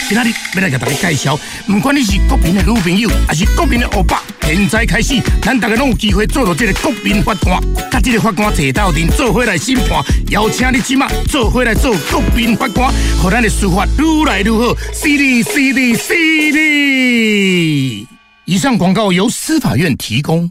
[0.09, 1.39] 今仔日要来甲大家介绍，
[1.69, 10.03] 不管你是国民的女朋友，还是国民的欧巴，现在开始，咱大家拢有机会做到这个国民法官，甲这个法官坐到阵，做伙来审判。
[10.31, 14.77] 邀请你今麦做伙来做国民法官，让咱的司法愈来愈好。
[14.93, 18.09] 犀利，犀利，犀利！
[18.53, 20.51] 以上广告由司法院提供。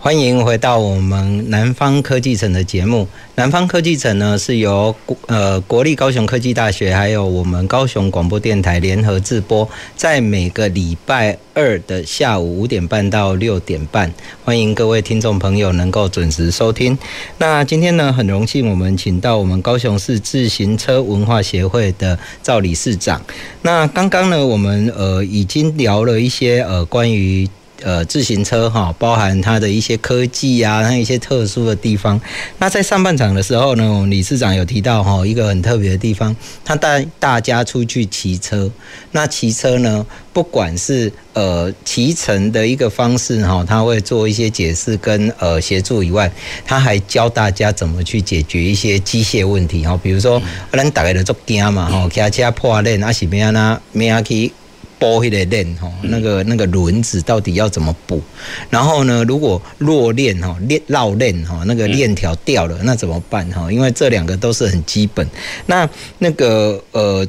[0.00, 3.08] 欢迎回到我们南方科技城的节目。
[3.34, 4.94] 南方科技城呢，是由
[5.26, 16.96] 呃国立高雄科技大学还有我们高雄广播电台联合制播，在每个礼拜二的下午五点半到六点半，欢迎各位听众朋友能够准时收听。
[17.38, 23.20] 那今天呢，很荣幸我们请到我们高雄市自行车文化协会的赵理事长。
[23.62, 27.48] 那刚刚呢，我们呃已经聊了一些呃关于。
[27.82, 32.20] 呃，自行车哈，包含它的一些科技啊，它一些特殊的地方。
[32.58, 38.68] 那在上半场的时候呢，我们理事长有提到哈，一个很特别的地方，他带大家出去骑车。
[39.12, 46.30] 那骑车呢，不管是呃骑乘的一个方式哈，他会做一些解释跟呃协助以外，
[46.66, 54.52] 他还教大家怎么去解决一些机械问题哈，比如说，咱大家都做惊嘛哈，骑车破链啊，是咩啊那咩啊去。
[54.98, 58.20] 补那个链哈，那个那个轮子到底要怎么补？
[58.70, 63.70] 然后呢，如果落链哈，链绕链哈，那个链条掉了，那怎么办哈？
[63.70, 65.28] 因为这两个都是很基本。
[65.66, 67.26] 那那个呃，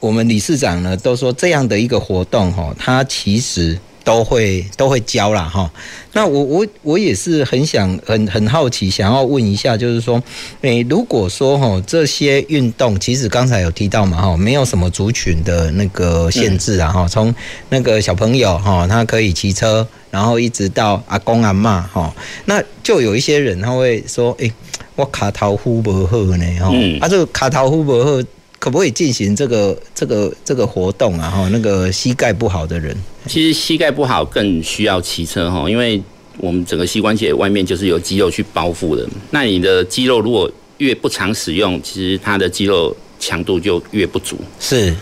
[0.00, 3.78] 我们理事长呢都说这样的一个活动哈，它其实。
[4.06, 5.68] 都会都会教啦哈，
[6.12, 10.22] 那我我我也是很想很很好奇，想要问一下，就是说，
[10.60, 17.34] 诶，如果说哈这些运动，其实刚才有提到嘛哈，没有什么族群的那个限制啊哈，从
[17.70, 22.14] 那个小朋友哈，他可以骑车，然后一直到阿公阿嬷哈，
[22.44, 24.52] 那就有一些人他会说，诶，
[24.94, 28.22] 我卡头呼不好呢哈，啊这个卡头呼不好。
[28.66, 31.30] 可不可以进行这个这个这个活动啊？
[31.30, 32.92] 哈，那个膝盖不好的人，
[33.28, 36.02] 其实膝盖不好更需要骑车哈，因为
[36.38, 39.08] 我们整个膝关节外面就是有肌肉去包覆的。
[39.30, 44.36] 那你的肌肉如果越不常使用，其实它的肌肉强度就越不足。
[44.58, 44.92] 是，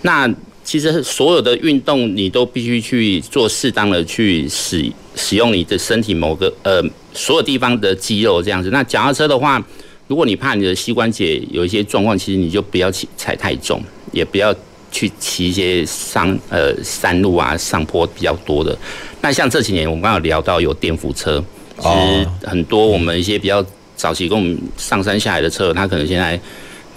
[0.00, 0.26] 那
[0.64, 8.70] 其实所有的运动你都必须去做适当的去使使用你的身体某个呃所有地方的肌肉这样子。
[8.70, 9.62] 那脚踏车的话。
[10.12, 14.54] 如果你怕你的膝关节有一些状况，其实你就不要骑踩太重，也不要
[14.90, 18.76] 去骑一些上呃山路啊上坡比较多的。
[19.22, 21.42] 那像这几年我们刚好聊到有电扶车，
[21.78, 23.64] 其实很多我们一些比较
[23.96, 26.38] 早期跟我们上山下来的车，他可能现在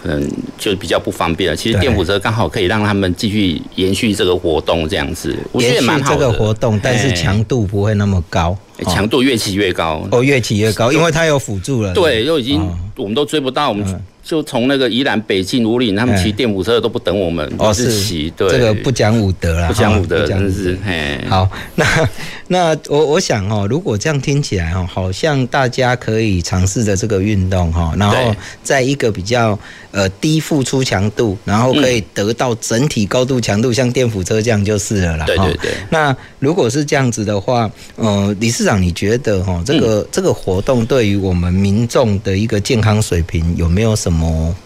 [0.05, 1.55] 可能就比较不方便了。
[1.55, 6.19] 其实电辅车刚好可以让他们继续延续这个活动这样子，我觉得蛮好的。
[6.19, 10.07] 这个活动，但是强度不会那么高，强度越骑越高。
[10.11, 11.91] 哦，越骑越高，因为它有辅助了。
[11.93, 12.69] 对，又已经。
[12.97, 13.85] 我们都追不到，我们
[14.25, 22.09] 就从那个宜兰北进五岭，他们骑电辅车都不等我们，哦，是骑，对，这个不讲武德了，不讲武德，真的是，嘿，好，那
[22.47, 29.57] 那我我想哦，如果这样听起来哦，好像大家可以尝试着这个运动哈，然后在一个比较
[29.91, 35.25] 呃低付出强度，然后可以得到整体高度强度，像电辅车这样就是了啦。
[35.27, 35.71] 对对对。
[35.91, 44.14] 那如果是这样子的话，呃，理事长你觉得哈，这个这个活动对于我们民众的一个健康水平有没有什么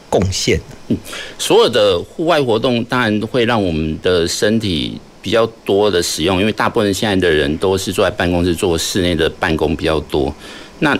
[0.10, 0.60] 贡献？
[0.88, 0.98] 嗯，
[1.38, 10.34] 所有的户外活动当然会让我们的身体比较多的使用，因为大部分现在的人都是坐在办公室做室内的办公比较多。
[10.80, 10.98] 那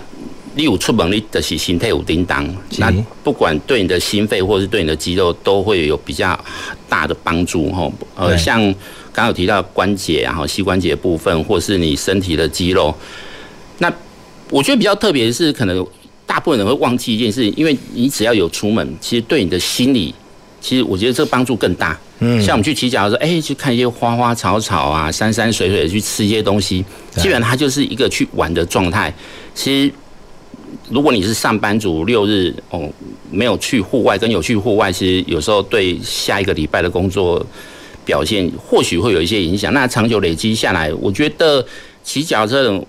[0.54, 2.92] 例如出门，你的是心态有叮当，那
[3.24, 6.38] 不管对你的心肺或是对你的肌肉都会有比较
[6.88, 7.90] 大的帮助哈。
[8.14, 8.60] 呃，像
[9.12, 12.94] 刚刚有提到关节，然后膝关节部分，或是你身体的肌肉。
[13.78, 13.92] 那
[14.50, 15.84] 我觉得比较特别的是可能。
[16.30, 20.14] 大部分人会忘记一件事情，因为你只要有出门，其实对你的心理，
[20.60, 21.98] 其实我觉得这个帮助更大。
[22.20, 26.84] 嗯，像我们去骑脚的时候，哎，去看一些花花草草啊，山山水水去吃一些东西，
[27.16, 29.12] 基本上它就是一个去玩的状态。
[29.56, 29.92] 其实
[30.88, 32.88] 如果你是上班族，六日哦
[33.32, 37.44] 没有去户外，跟有去户外，其实有时候对下一个礼拜的工作
[38.04, 39.74] 表现或许会有一些影响。
[39.74, 41.66] 那长久累积下来，我觉得
[42.04, 42.80] 骑脚踏车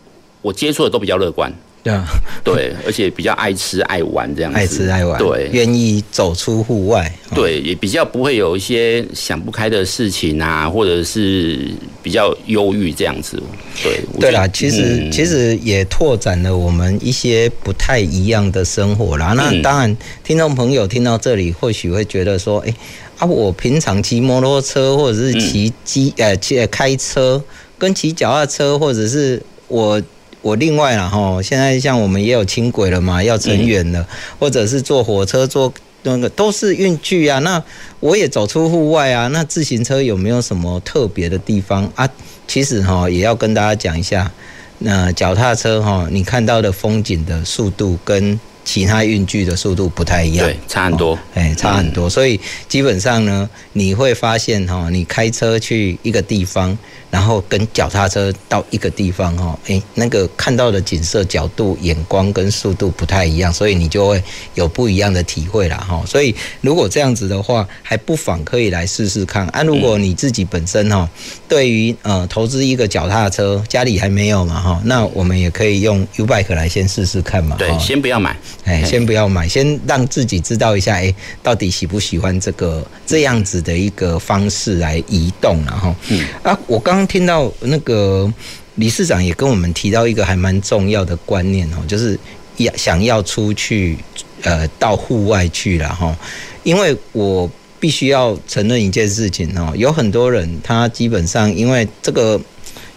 [0.44, 1.52] 我接触的都比较乐观。
[1.84, 2.06] 对啊，
[2.44, 11.72] 对，而且比较爱吃爱玩这样子，爱吃爱玩，对，愿意走出户外，对，也比较不会有一些想不开的事情啊，或者是
[12.04, 13.42] 比较忧郁这样子，
[13.82, 14.00] 对。
[14.20, 19.34] 对啦，其实、嗯、其实也拓展了我们一些不太一样的生活啦。
[19.34, 22.76] 那当然，听众朋友听到这里，或许会觉得说，哎、欸，
[23.18, 27.44] 啊，我平常骑摩托车或者是骑机呃骑开车，
[27.80, 30.00] 跟骑脚踏车或者是我。
[30.42, 34.08] 我另外啦哈，现在像我们也有轻轨了嘛，要乘远了，嗯、
[34.40, 35.72] 或者是坐火车坐
[36.04, 37.38] 那个都是运具啊。
[37.40, 37.64] 那
[38.00, 39.28] 我也走出户外啊。
[39.28, 42.10] 那自行车有没有什么特别的地方啊？
[42.48, 44.32] 其实哈，也要跟大家讲一下，
[44.80, 52.10] 那脚踏车哈，你看到的风景的速度跟其他运具的速度不太一样，对，差很多，哎，差很多。
[52.10, 56.76] 所以基本上呢，你会发现哈，你开车去一个地方。
[57.12, 64.24] 然后跟脚踏车到一个地方哈，诶，那个看到的景色角度、眼光跟速度不太一样，所以你就会
[64.56, 66.02] 有不一样的体会啦哈。
[66.08, 69.62] 所以如果这样子的话，还不妨可以来试试看啊。
[69.62, 71.08] 如果你自己本身哈，
[71.50, 77.58] 对于呃投资一个脚踏车，家里还没有嘛哈，那我们也可以用 U-Bike 来先试试看嘛。
[77.60, 87.01] 对，先不要买，哎，先不要买，先让自己知道一下，哎，到底喜不喜欢这个这样子的一个方式来移动然后嗯啊，我刚。
[87.08, 88.32] 听到那个
[88.76, 92.18] 理事长也跟我们提到一个还蛮重要的观念哦，就是
[92.58, 93.98] 要想要出去
[94.44, 96.16] 呃到户外去了哈，
[96.64, 97.50] 因为我
[97.80, 102.40] 必须要承认一件事情哦，有很多人他基本上因为这个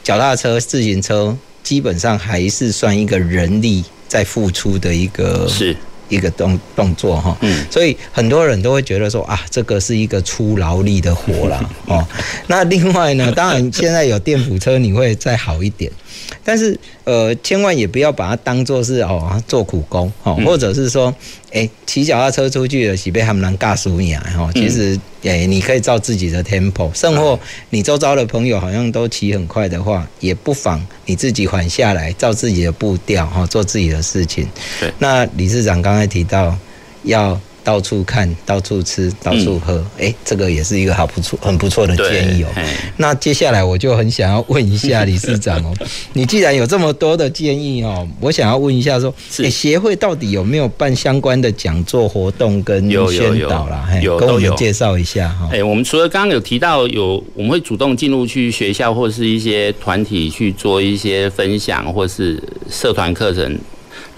[0.03, 5.77] 脚踏车、自行车基本上还是算一个人力在付出的一个是。
[6.09, 12.07] 一个动动作哈，嗯，所以很多人都会觉得说啊，这个是一个出劳力的活啦哦。
[12.47, 15.91] 那另外呢，当然现在有电辅车，你会再好一点。
[16.45, 21.15] 但是，呃，千万也不要把它当做是哦做苦工哦，或者是说，
[21.53, 24.51] 哎，骑脚踏车出去了，喜被他们能尬输你啊哈。
[24.55, 27.39] 其实，哎，你可以照自己的 tempo，甚或
[27.71, 34.47] 你周遭的朋友好像都骑很快的话，也不妨你自己缓下来，照自己的步调哈，做自己的事情。
[34.81, 34.93] 对。
[34.99, 36.57] 那理事长刚才提到
[37.05, 37.41] 要。
[37.65, 42.63] 到处看，到处吃，到处喝，哎、嗯欸，这个也是一个好不错、很不错的建议哦、喔。
[42.99, 53.89] 那接下来我就很想要问一下理事长哦、喔， 你既然有这么多的建议哦、喔，我想要问一下说，哎，协会到底有没有办相关的讲座活动跟宣导啦？
[54.03, 55.49] 有，跟我们介绍一下哈。
[55.51, 63.59] 哎，我们除了刚刚有提到有，我们会主动进入去学校或是一些团体去做一些分享，或是社团课程，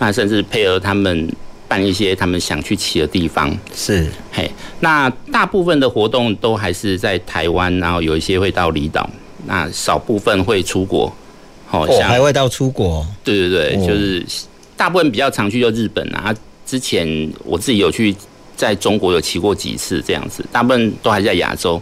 [0.01, 1.29] 那甚至配合他们。
[1.69, 3.57] 办一些他们想去骑的地方。
[3.75, 4.07] 是。
[4.33, 4.51] 嘿，
[4.81, 9.09] 那大部分的活动都还是在台湾，然后有一些会到离岛，
[9.47, 11.13] 那少部分会出国，
[11.71, 14.25] 哦，还会到出国，对对对，就是
[14.77, 17.07] 大部分比较常去就日本啊，之前
[17.45, 18.15] 我自己有去
[18.57, 21.81] 在中国有骑过几次这样子，大部分都还是在亚洲。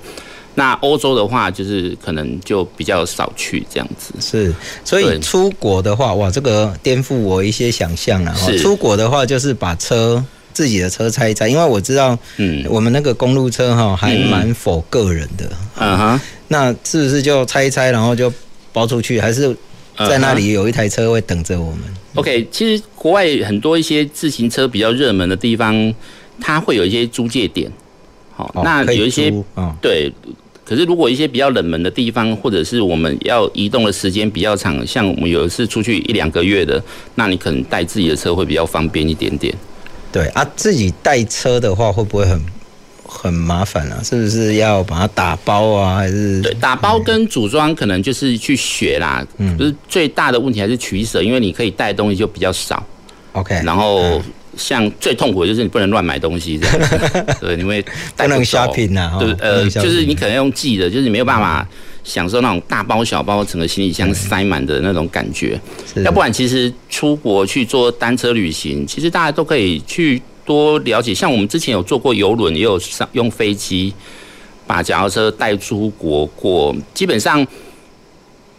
[0.57, 4.15] 那欧洲的话，就是可能就比较少去这样子。
[4.21, 8.33] 是，所以出国的话，哇，这个颠覆我一些想象了。
[8.37, 15.51] 是，出国的话，就是把车自己的车拆一拆，因为我知道，嗯，我们那个公路车哈，还蛮 for 个人的。
[15.81, 18.33] 嗯哼，那是不是就拆一拆，然后就
[18.73, 19.21] 包出去？
[19.21, 19.57] 还是
[20.09, 21.81] 在那里有一台车会等着我们
[22.15, 25.93] ？OK，其实国外很多一些自行车比较热门的地方，
[26.41, 27.69] 它会有一些租借点。
[28.37, 29.33] 好，那有一些
[29.83, 30.13] 对。
[30.65, 36.83] 可是，如果一些比较冷门的地方，或者是我们要移动的时间比较长，像我们有一次出去一两个月的，
[37.17, 39.55] 那你可能带自己的车会比较方便一点点。
[40.11, 42.41] 对啊，自己带车的话会不会很
[43.07, 44.01] 很麻烦啊？
[44.03, 45.97] 是不是要把它打包啊？
[45.97, 49.23] 还是对，打包跟组装可能就是去学啦。
[49.37, 52.83] 嗯，就是最大的问题还是取舍，因为你可以带东西就比较少。
[53.33, 54.23] OK，然后。
[54.57, 56.79] 像最痛苦的就是你不能乱买东西，这样
[57.41, 57.85] 对，因为
[58.17, 61.67] 不能 shopping 啊，对，呃，就是你可能用寄的，就是你没有办法
[62.03, 65.61] 享受那种大包小包整个行李箱塞满的那种感觉。
[66.05, 71.15] 要不然，其实出国去做单车旅行，其实大家都可以去多了解。
[71.15, 73.93] 像我们之前有坐过游轮，也有上用飞机
[74.67, 77.47] 把脚踏车带出国过，基本上。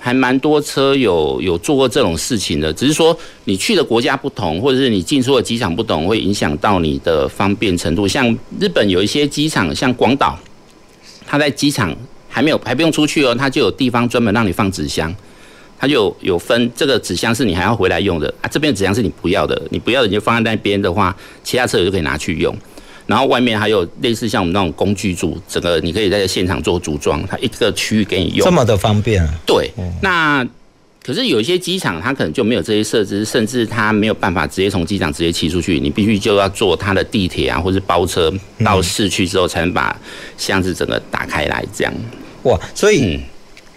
[0.05, 8.07] 还蛮多车有有做过这种事情的，只是说你去的国家不同，或者是你进出的机场不同，会影响到你的方便程度。
[8.07, 8.27] 像
[8.59, 10.37] 日本有一些机场，像广岛，
[11.25, 11.91] 它在机场
[12.29, 15.11] 还没有还不用出去哦，它就有地方专门让你放纸箱。
[15.79, 22.55] 它就有有分这个纸箱是你还要回来用的啊，这边纸箱是你不要的，你不要的你就放在那边的话，其他车友就可以拿去用。
[23.07, 29.33] 然后外面还有类似像我们那种工具组，整个你可以在现场做组装，它一个区域给你用，这么的方便啊？
[29.45, 30.47] 对，那。
[31.05, 38.33] 可是有一些机场，它可能就没有这些设置，甚至它没有办法直接从机场直接骑出去，你必须就要坐它的地铁啊，或是包车
[38.63, 39.95] 到市区之后，才能把
[40.35, 41.93] 箱子整个打开来，这样。
[42.41, 43.19] 哇，所以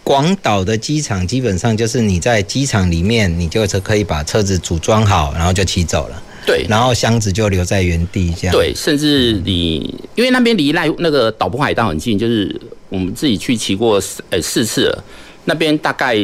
[0.03, 6.22] 广岛的机场基本上就是你在机场里面，你就是可以把车子组装好，然后就骑走了。
[6.49, 8.53] 对，然后箱子就留在原地这样。
[8.53, 15.05] 对，甚至你因为那边离赖那个岛波海道很近，就是我们自己去骑过呃四次了，
[15.44, 16.16] 那边大概。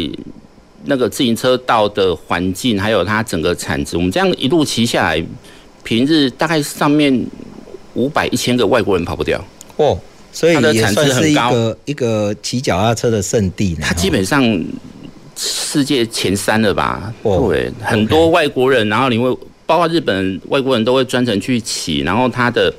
[0.86, 5.24] 那个自行车道的环境，还有它整个产值，我们这样一路骑下来，
[5.82, 7.26] 平日大概上面
[7.94, 9.42] 五百一千个外国人跑不掉
[9.76, 9.98] 哦，
[10.30, 13.74] 所以它的产值很高，一个骑脚踏车的圣地。
[13.80, 14.44] 它基本上
[15.34, 17.10] 世界前三了吧？
[17.22, 19.34] 哦，对，很多外国人，然后你会
[19.66, 22.72] 包括日本外国人都会专程去骑，然后它的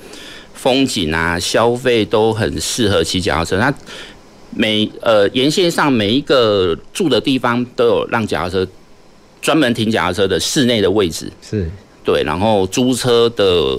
[0.53, 3.59] 风景啊、消费都很适合骑脚踏车。
[3.59, 3.73] 它
[4.51, 8.67] 每呃沿线上每一个住的地方都有让脚踏车
[9.41, 11.69] 专门停脚踏车的室内的位置，是
[12.03, 13.77] 对，然后租车的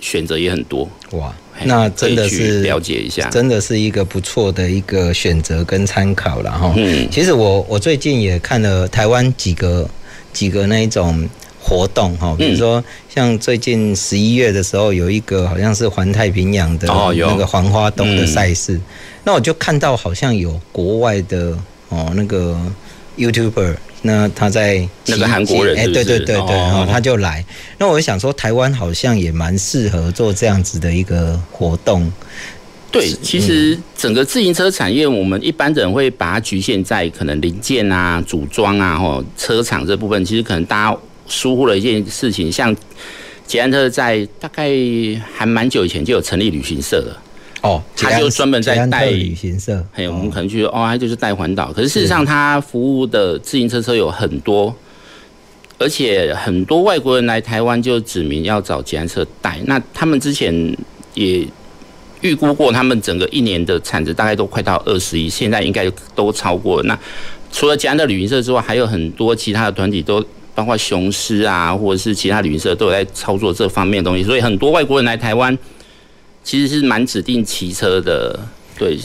[0.00, 0.88] 选择也很多。
[1.12, 6.74] 哇，那真的是了解一下，真的是一个不错的一个选择跟参考了哈。
[6.76, 9.88] 嗯，其实我我最近也看了台湾几个
[10.32, 11.26] 几个那一种
[11.66, 18.76] 活动哈，比如说像最近十一月的时候有一个好像是环太平洋的那个环花东的赛事。
[18.76, 18.80] 哦
[19.26, 21.58] 那我就看到好像有国外的
[21.88, 22.56] 哦，那个
[23.18, 27.44] YouTuber，那他在那个韩国人，哎，对对对对，然后他就来。
[27.76, 32.08] 那我就想说，台湾好像也蛮适合做这样子的一个活动。
[32.92, 40.24] 对，其实整个自行车产业，我们一般人会把它局限在可能零件啊、组装啊、或车厂这部分。
[40.24, 40.96] 其实可能大家
[41.26, 42.74] 疏忽了一件事情，像
[43.46, 44.70] 捷安特在大概
[45.34, 47.22] 还蛮久以前就有成立旅行社了。
[47.62, 51.72] 哦，他就专门在带旅行社，还有我们可能去哦，他就是带环岛。
[51.72, 54.72] 可是事实上，他服务的自行车车有很多，
[55.78, 59.58] 而且很多外国人来台湾就指明要找捷安特带。
[59.64, 60.54] 那他们之前
[61.14, 61.44] 也
[62.20, 66.82] 预估过，他们整个一年的产值大概都快到二十亿，现在应该都超过了。
[66.84, 66.96] 那
[67.50, 70.24] 除了捷安特旅行社之外，还有很多其他的团体都，
[70.56, 74.24] 包括雄狮啊，或者是其他旅行社都有在操作这方面的东西。
[74.24, 75.56] 所以很多外国人来台湾。
[76.42, 78.38] 其实是蛮指定骑车的，
[78.78, 78.96] 对。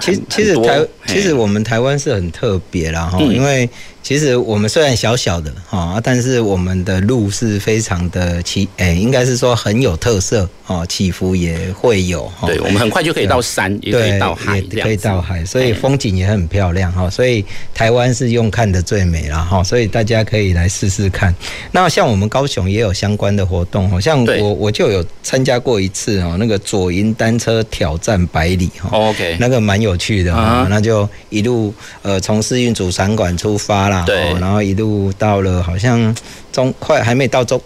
[0.00, 3.70] 其实其实台其实我们台湾是很特别啦哈，因为。
[4.08, 12.26] 其实我们虽然小小的哈，但是我们的路是非常的起，哎，应该是说很有特色哦，起伏也会有。
[12.46, 17.10] 对，我们很快就可以到山，也可以到海，也可以到海，所以风景也很漂亮哈。
[17.10, 17.44] 所以
[17.74, 21.34] 台湾是用看的最美了哈，所以大家可以来试试看。
[21.70, 33.97] 那像我们高雄也有相关的活动，好像我我就有参加过一次哦，那个左营单车挑战百里哈，OK，那个蛮有趣的啊，那就一路呃从世运主场馆出发啦。
[34.04, 36.14] 对，然后一路到了，好像
[36.52, 37.60] 中快还没到中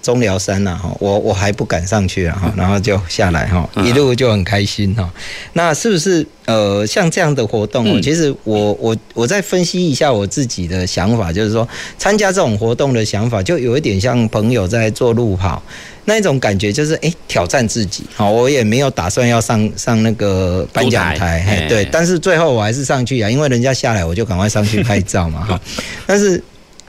[0.00, 5.10] 中寮山呢，哈，我我还不敢上去啊，哈，然后就下来哈，一路就很开心哈。
[5.52, 8.00] 那是不是呃像这样的活动？
[8.00, 11.68] 其实我我我再分析一下我自己的想法，就是说
[11.98, 15.62] 参加这种活动的想法，就有一点像朋友在做路跑
[16.04, 18.04] 那一种感觉，就是哎挑战自己。
[18.14, 25.60] 好，我也没有打算要上上那个颁奖台，嘿，对，但是最后我还是上去啊，因为人家下来，我就赶快上去拍照嘛，哈，
[26.06, 26.42] 但是。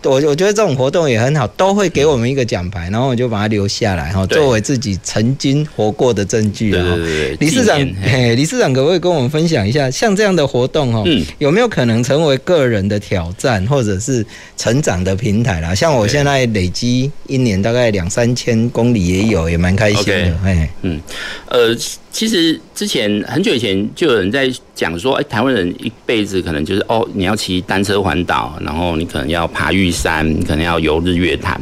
[0.04, 6.82] 我我觉得这种活动也很好，都会给我们一个奖牌，然后我就把它留下来哈，作为自己曾经活过的证据啊。
[6.82, 11.04] 对对对，理事长，嘿，理事长可不可以跟我们分享一下，像这样的活动哈，
[11.38, 14.26] 有没有可能成为个人的挑战或者是
[14.56, 15.76] 成长的平台啦？
[15.76, 20.38] 像我现在累积一年大概两三千公里也有，也蛮开心的。
[20.46, 21.02] 哎，嗯，
[21.48, 21.76] 呃。
[22.12, 31.60] 其实之前很久以前就有人在讲说，哎，台湾人一辈子可能就是哦，你要骑单车环岛，然后你可能要爬玉山，你可能要游日月潭。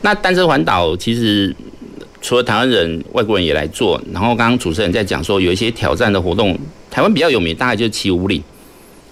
[0.00, 1.54] 那单车环岛其实
[2.22, 4.00] 除了台湾人，外国人也来做。
[4.12, 6.58] 然后刚刚主持人在讲说，有一些挑战的活动，
[6.90, 8.42] 台湾比较有名，大概就是骑五岭，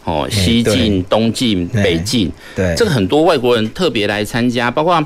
[0.04, 5.04] 哦，西进、东进、北进，对，这个很多外国人特别来参加，包括。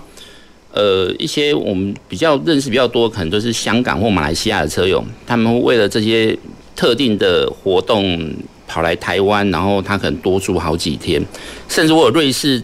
[0.75, 6.37] 呃，一些我们比较认识比较多，可能都是香港或马来西亚的车友，他们为了这些
[6.75, 8.35] 特定的活动
[8.67, 11.25] 跑来台湾，然后他可能多住好几天，
[11.69, 12.61] 甚至我有瑞士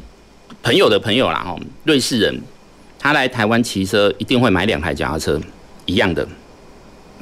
[0.60, 2.40] 朋友的朋友啦，哈，瑞士人，
[2.98, 5.40] 他来台湾骑车一定会买两台脚踏车，
[5.86, 6.26] 一样的，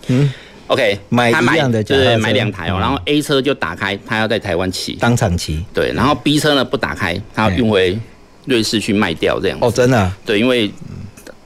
[0.06, 0.32] 嗯
[0.68, 2.06] ，OK，买一样的脚踏车？
[2.06, 5.62] 对，买两台哦、嗯然后 A 车就打开，他要在台湾骑，当场骑。
[5.74, 7.98] 对，然后 B 车呢不打开，他要运回
[8.48, 9.66] 瑞士去卖掉这样子。
[9.66, 10.70] 哦，真的啊、对，因为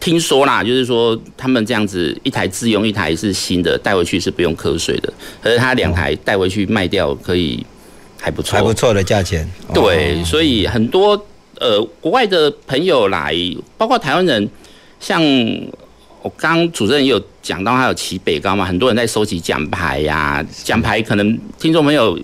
[0.00, 7.64] 听说啦，就是说他们这样子一台自用，一台是新的，带回去是不用课税的，可是他两台带回去卖掉可以
[8.20, 9.48] 还不错，还不错的价钱。
[9.72, 11.11] 对，哦所以很多
[11.61, 13.32] 呃国外的朋友来，
[13.78, 14.48] 包括台湾人，
[14.98, 15.22] 像
[16.22, 22.18] 我刚刚主持人也有讲到，他有骑北高嘛，很多人在收集奖牌呀、奖牌可能听众朋友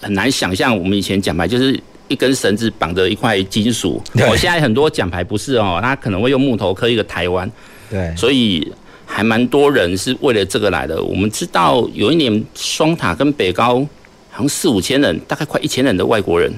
[0.00, 1.78] 很难想象，我们以前奖牌就是
[2.08, 7.50] 一根绳子绑着一块金属，对我现在很多奖牌不是哦，他可能会用木头刻一个台湾，
[7.90, 8.70] 对，所以
[9.06, 11.02] 还蛮多人是为了这个来的。
[11.02, 13.76] 我们知道有一年双塔跟北高
[14.30, 16.52] 好像四五千人，大概快一千人的外国人。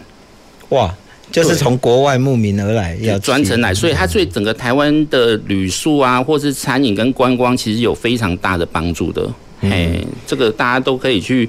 [0.71, 0.93] 哇，
[1.31, 9.23] 就是从国外慕名而来，要专程来，所以它对整个台湾的旅宿啊，或是餐饮跟观光，其实有非常大的帮助的。
[9.61, 11.49] 哎、嗯这个大家都可以去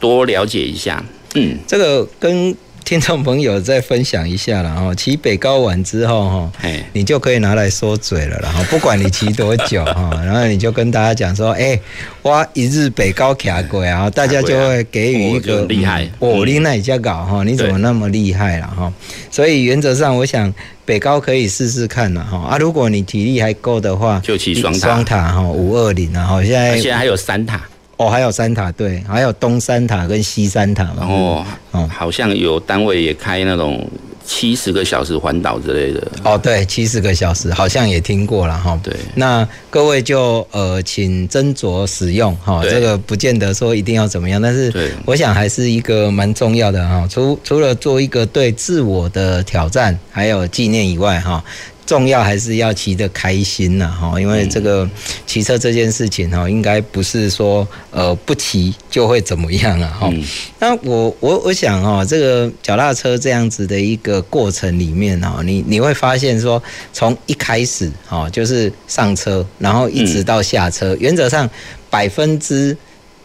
[0.00, 1.04] 多了解一下。
[1.34, 2.54] 嗯，这个跟
[2.86, 4.94] 听众朋友再分享一下了哈。
[4.94, 6.52] 骑北高完之后哈，
[6.92, 8.42] 你就可以拿来说嘴了啦。
[8.44, 11.76] 然后不管你骑多久哈， 然后你就跟大家讲说，哎，
[12.22, 18.92] 我一日北高骑过啊，大家就会给予一个厉害哦，你那家搞哈，你怎么那么厉害了哈？
[19.32, 22.38] 所以原则上，我想北高可以试试看了哈。
[22.50, 27.60] 啊，如果你体力还够的话，就骑双塔双塔哈五二零啊，哈，现在现在还有三塔。
[27.96, 30.96] 哦，还有三塔，对，还有东三塔跟西三塔嘛。
[30.98, 33.88] 然后，哦，好像有单位也开那种
[34.22, 36.06] 七十个小时环岛之类的。
[36.22, 38.78] 哦，对，七十个小时，好像也听过了哈。
[38.82, 42.62] 对，那各位就呃，请斟酌使用哈。
[42.62, 47.08] 这个不见得说一定要怎么样，但是我想还是一个蛮重要的哈。
[47.10, 51.42] 除除了做一个对自我的挑战，还有纪念以外哈。
[51.86, 54.88] 重要还是要骑得开心呐，哈，因为这个
[55.24, 60.12] 骑车这件事情哈，应该不是说呃不骑就会怎么样啊，哈。
[60.58, 66.60] 那我我我想哈，这个脚踏车这样子的一个过程里面哈，你你会发现说，
[66.92, 71.48] 从一开始哈就是上车，然后一直到下车，原则上
[71.88, 72.76] 百分之。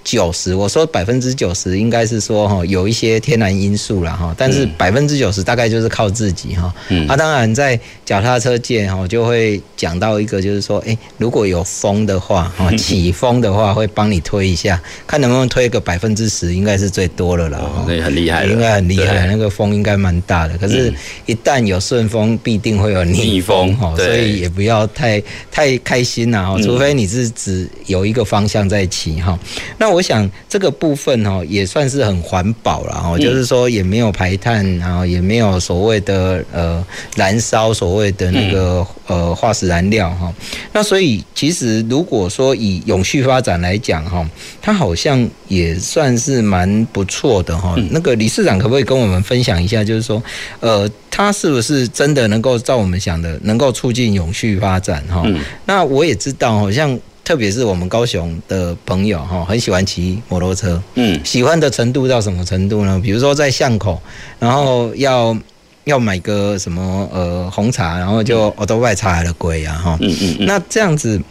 [0.03, 6.73] 九十，我说百分之九十应该是说哈，有一些天然因素了哈，但是百分之九十大概就是靠自己哈。
[6.89, 7.07] 嗯。
[7.07, 17.59] 啊，当然在脚踏车界哈，就会讲到一个就是说，哎，如果有风的话哈， 起风的话会帮你推一下，看能不能推个百分之十，应该是最多了啦。
[17.61, 20.57] 哦，那很厉害，应该很厉害，那个风应该蛮大的。
[20.57, 20.91] 可是，
[21.27, 25.21] 一旦有顺风，必定会有逆风哈，所以也不要太
[25.51, 29.37] 太开心了哈，除非你是只有一个方向在骑哈。
[29.77, 36.85] 那我想这个部分哈也算是很环保了哈，就是说也没有排碳，然后也没有所谓的呃
[37.15, 40.33] 燃烧所谓的那个呃化石燃料哈。
[40.71, 44.27] 那所以其实如果说以永续发展来讲哈，
[44.61, 47.75] 它好像也算是蛮不错的哈。
[47.91, 50.21] 那个理事长可不可以跟我们分享一下，就是说
[50.59, 55.23] 呃它是不是真的能够照我们想的能够促进永续发展哈？
[55.65, 56.99] 那我也知道好像。
[57.24, 62.99] 特别是我们高雄的朋友哈，很喜欢骑摩托车，嗯，喜欢的程度到什么程度呢？
[63.01, 64.01] 比如说在巷口，
[64.39, 65.38] 然后要
[65.86, 71.22] 要买个什么呃红茶，然后就我都外茶了鬼啊哈，嗯嗯，那这样子，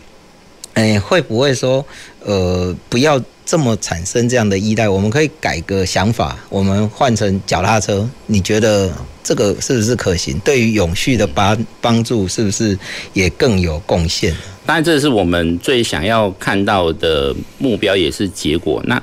[0.75, 1.85] 哎，会不会说
[2.25, 3.21] 呃不要
[3.51, 4.89] 这么产生这样的依赖？
[4.89, 8.89] 我们可以改个想法，我们换成脚踏车，你觉得
[9.25, 10.39] 这个是不是可行？
[10.45, 12.79] 对于永续的帮帮助，是不是
[13.13, 14.33] 也更有贡献？
[14.65, 18.81] 当然，这是我们最想要看到的目标，也是结果。
[18.87, 19.03] 那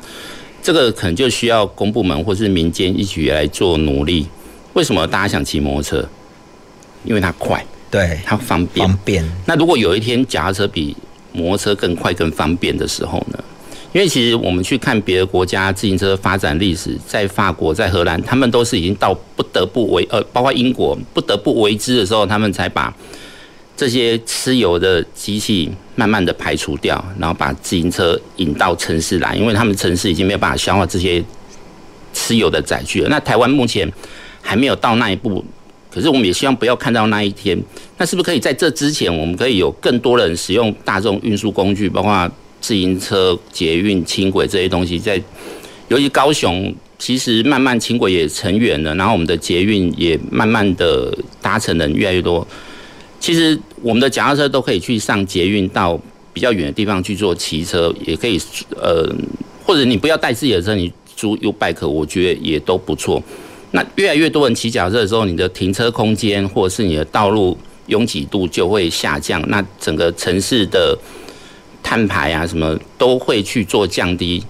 [0.64, 4.26] 这个可能就需要公部门或是民间一起来做努力。
[4.76, 6.10] 为什么大家想骑摩托车？
[7.04, 8.88] 因为它快，对，它方便。
[8.88, 9.30] 方便。
[9.46, 10.96] 那如果有一天脚踏车比
[11.34, 13.38] 摩托车更快、更方便的时候呢？
[13.94, 22.94] 因为其实我们去看别的国家自行车发展历史，在法国、在荷兰，他们都是已经到不得不为呃，包括英国不得不为之的时候，他们才把。
[23.80, 31.24] 这些吃油的机器慢慢的排除掉，然后把自行车引到城市来，因为他们城市已经没有办法消化这些
[32.12, 33.10] 吃油的载具了。
[33.10, 33.88] 那台湾目前
[34.42, 35.46] 还没有到那一步，
[35.94, 37.56] 可是我们也希望不要看到那一天。
[38.00, 42.32] 那是不是可以在这之前，我们可以有更多人使用大众运输工具，包括
[42.68, 45.00] 自行车、捷运、轻轨这些东西？
[45.00, 45.22] 在
[45.88, 52.46] 尤其高雄，其实慢慢轻轨也成远了，然后我们的捷运也慢慢的搭乘人越来越多。
[53.22, 55.98] 其实我们的脚踏车都可以去上捷运到
[56.34, 58.38] 比较远的地方去做骑车，也可以
[58.76, 59.10] 呃，
[59.66, 63.24] 或者你不要带自己的车，你租 U-Bike，我觉得也都不错。
[63.72, 70.98] 那越来越多人骑脚踏车的时候，你的停车空间或者是你的道路拥挤度就会下降，那整个城市的
[71.88, 74.44] 碳排啊什么都会去做降低。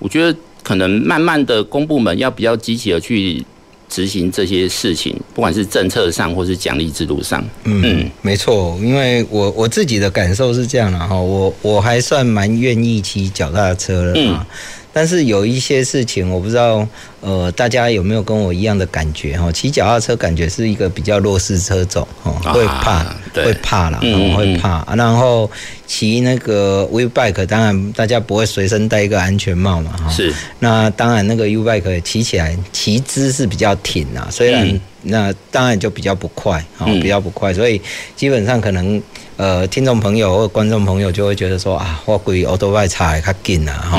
[0.00, 3.44] 我觉得可能慢慢的公部门要比较积极的去。
[3.92, 14.46] 执行这些事情，不管是政策上或是奖励制度上，嗯，嗯没错，因为我我自己的感受是这样的哈，我我还算蛮愿意骑脚踏车的啊。
[14.48, 14.56] 嗯
[14.92, 16.84] 但是有一些事情，我不知道，
[17.20, 19.50] 呃，大家有没有跟我一样的感觉哈？
[19.52, 24.84] 骑脚踏车感觉是一个比较弱势车种，哦，会怕，啊、会怕啦，嗯，会怕。
[24.96, 25.48] 然后
[25.92, 30.08] 骑那个 U bike，当然大家不会随身带一个安全帽嘛，哈。
[30.08, 30.32] 是。
[30.60, 37.82] 那当然，那个 U bike 骑起来骑姿是比较挺啊，虽然、嗯、那当然就比较不快，哦，比较不快，所以
[38.14, 39.02] 基本上可能。
[39.36, 43.98] 呃，听众朋友或观众朋友就会觉得说啊，我归欧多外差还较紧啊，哈。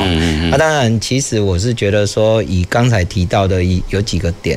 [0.52, 4.56] 那当然，其实我是觉得说，以刚才提到的有几个点，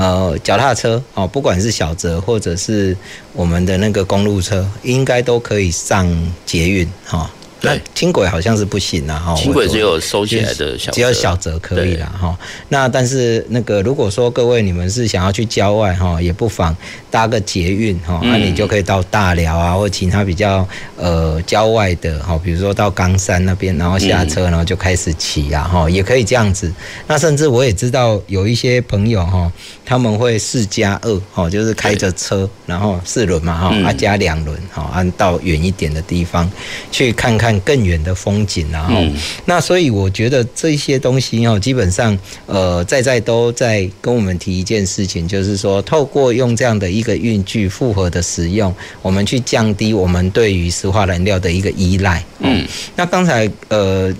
[0.00, 2.96] 呃，脚踏车哦，不管是小折或者是
[3.34, 6.08] 我们的那个公路车，应该都可以上
[6.46, 7.30] 捷运哈。
[7.62, 9.34] 那轻轨好像是不行啦，哈。
[9.34, 12.36] 轻轨只有收起来的小，只有小折可以啦，哈。
[12.68, 16.74] 那但是那个如果说各位你们是想要去郊外哈，也不妨
[17.10, 26.72] 搭个捷运哈，那你就可以到大寮啊，或其他比较呃郊外的哈，比如说到冈山那边，然后下车，然后就开始骑啊，哈，也可以这样子。
[27.06, 29.52] 那甚至我也知道有一些朋友哈，
[29.84, 36.50] 他们会四加二哈，就是开着车，然后四轮嘛哈，啊加两轮哈，按到远一点的地方
[36.90, 37.49] 去看看。
[37.60, 39.02] 更远的风景，然后，
[39.44, 52.24] 那所以我觉得这些东西哦，基本上呃，在在都在跟我们提一件事情，就是说，透过用这样的一个运具复合的使用，我们去降低我们对于石化燃料的一个依赖。
[52.40, 54.14] 嗯，那刚才呃，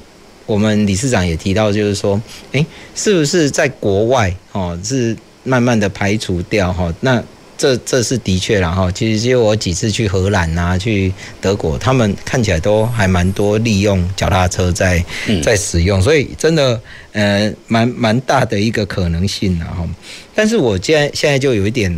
[0.47, 2.21] 我们理事长也提到，就是说，
[2.53, 2.65] 诶，
[2.95, 6.93] 是不是在国外哦，是慢慢的排除掉哈？
[7.01, 7.23] 那
[7.61, 15.05] 这这是的确然后，其实就我几次去荷兰啊，去德国，他们看起来都还蛮多利用脚踏车在
[15.43, 16.81] 在使用，所以真的
[17.13, 19.87] 呃蛮蛮大的一个可能性然后。
[20.35, 21.95] 但是我现在现在就有一点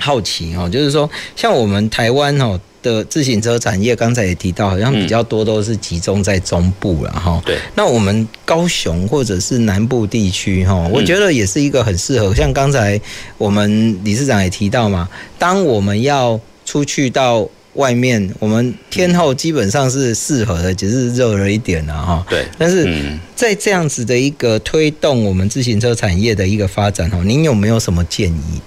[0.00, 2.60] 好奇哦，就是说像我们台湾哦。
[2.84, 7.42] 的自行车产业，刚才也提到，好像比较多都是集中在中部了哈。
[7.44, 7.56] 对。
[7.74, 12.34] 那我们高雄或者是南部地区哈，我觉得也是一个很适合。
[12.34, 13.00] 像刚才
[13.38, 15.08] 我们理事长也提到嘛，
[15.38, 22.24] 当我们要出去到外面，我们天后基本上是适合的，只是热了一点了哈。
[22.28, 22.44] 对。
[22.58, 28.60] 但是在这样子的一个推动我们自行车产业的一个发展哈，您有没有什么建议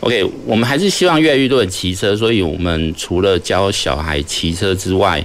[0.00, 5.24] ？OK，我们还是希望越来越多人骑车，所以我们除了教小孩骑车之外，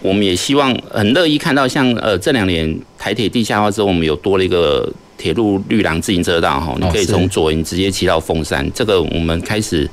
[0.00, 9.88] 我们也希望很乐意看到像呃这两年台铁地下化之后，我们有多了一个铁路绿廊自行车道哈，你可以从左营直接骑到凤山，这个我们开始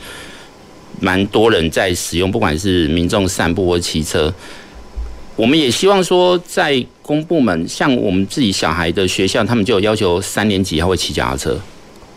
[1.00, 4.34] 蛮多人在使用，不管是民众散步或骑车，
[5.36, 11.60] 我们也希望说在公部门，像我们自己小孩的学校，他们就有要求三年级要会骑脚踏车。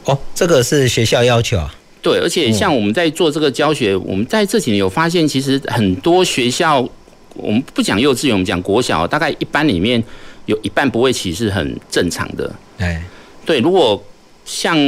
[0.04, 1.74] 哦，这个是学校要求啊。
[2.07, 6.88] 对，而且像我们在做这个教学，我们在这几年有发现，其实很多学校，
[7.34, 10.00] 我们不讲幼稚园，我们讲国小，大概一班里面
[10.44, 12.48] 有一半不会骑是很正常的。
[12.78, 13.02] 哎，
[13.44, 14.00] 对，如果
[14.44, 14.78] 像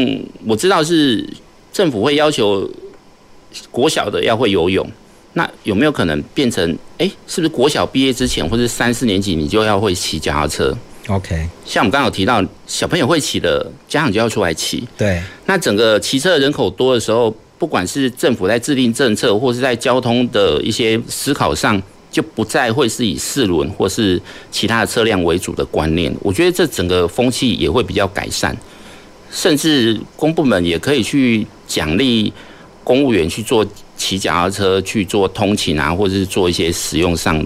[0.46, 1.28] 我知道是
[1.72, 2.70] 政府会要求
[3.72, 4.88] 国小的要会游泳，
[5.32, 10.72] 那有没有可能变成，哎，是不是国小毕业之前或者三四年级你就要会骑脚踏车
[11.08, 14.86] ？OK，像我们刚刚有提到，小朋友会骑的，家长就要出来骑。
[14.96, 26.14] 对，那整个骑车的人口多的时候，不管是政府在制定政策，或是在交通的一些思考上，就不再会是以四轮或是其他的车辆为主的观念。
[26.20, 28.56] 我觉得这整个风气也会比较改善，
[29.30, 32.30] 甚至公部门也可以去奖励
[32.84, 37.44] 公务员去做骑脚踏车去做通勤啊，或者是做一些使用上。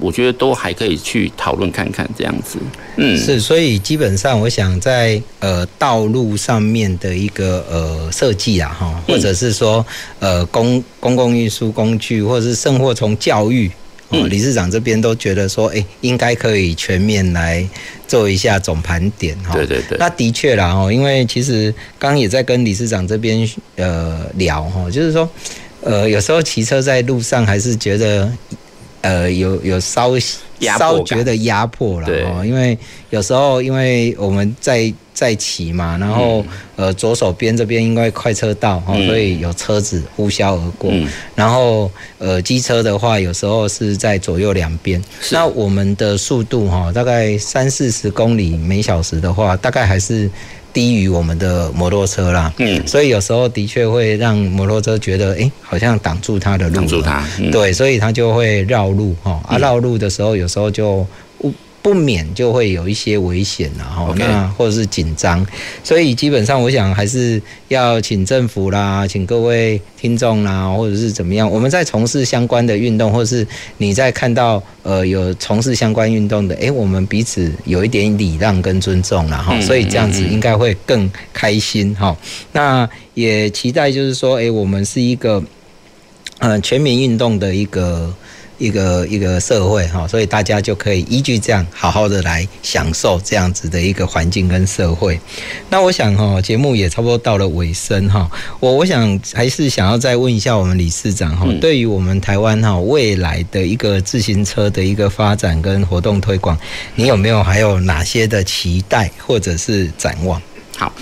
[0.00, 2.58] 我觉得都还可以去讨论看看这样子，
[2.96, 9.84] 嗯，是，所以基本上我想在呃道路上面的一个呃设计啊，哈，或者是说
[10.18, 13.70] 呃公公共运输工具，或者是甚或从教育，
[14.08, 17.68] 哦，理事长这边都觉得说，哎，应该可以全面来
[18.08, 25.28] 做一下总盘点，哈，对对对，那的确啦，哦，因为其实刚刚也在跟理事长这边呃聊，哈，就是说，
[25.82, 28.30] 呃，有时候骑车在路上还是觉得。
[29.02, 30.10] 呃，有有稍
[30.60, 32.78] 稍觉得压迫了哦，因为
[33.08, 36.42] 有时候因为我们在在骑嘛，然后、
[36.76, 50.30] 嗯、呃左手边这边因为快车道哦，所以有车子呼啸而过，嗯、然后呃机车的话有时候是在左右两边，那我们的速度哈大概三四十公里每小时的话，大概还是
[50.72, 52.52] 低于我们的摩托车啦。
[52.58, 56.74] 嗯，所以有时候的确会让摩托车觉得，哎、欸，好像挡住它的路。
[56.74, 57.24] 挡住它。
[57.38, 59.40] 嗯、对，所以它就会绕路哈。
[59.46, 61.06] 啊，绕路的时候，有时候就。
[61.82, 65.46] 不免就会有一些危险然后那或者是紧张，
[65.82, 73.46] 所以基本上我想还是要请政府啦，请各位听众啦，或者是怎么样，我们在从事相关的运动，或者是
[73.78, 82.14] 你在看到呃有从事相关运动的，诶，我们彼此有一点礼让跟尊重啦哈，所以这样子应该会更开心哈。
[82.52, 85.42] 那也期待就是说，诶，我们是一个
[86.40, 88.14] 呃全民运动的一个。
[88.60, 95.18] 一个一个社会哈，所以大家就可以依据这样好好的来享受这样子的一个环境跟社会。
[95.70, 98.30] 那我想哈，节目也差不多到了尾声哈，
[98.60, 106.58] 我我想还是想要再问一下我们理事长哈，对于我们台湾哈未来的一个自行车的一个发展跟活动推广，
[106.94, 110.40] 你有没有还有哪些的期待或者是展望？
[110.76, 110.92] 好。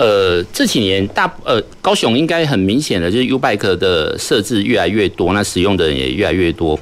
[0.00, 6.80] 呃，这几年大呃高雄应该很明显的就是 U-Bike 的设置越来越多，那使用的人也越来越多。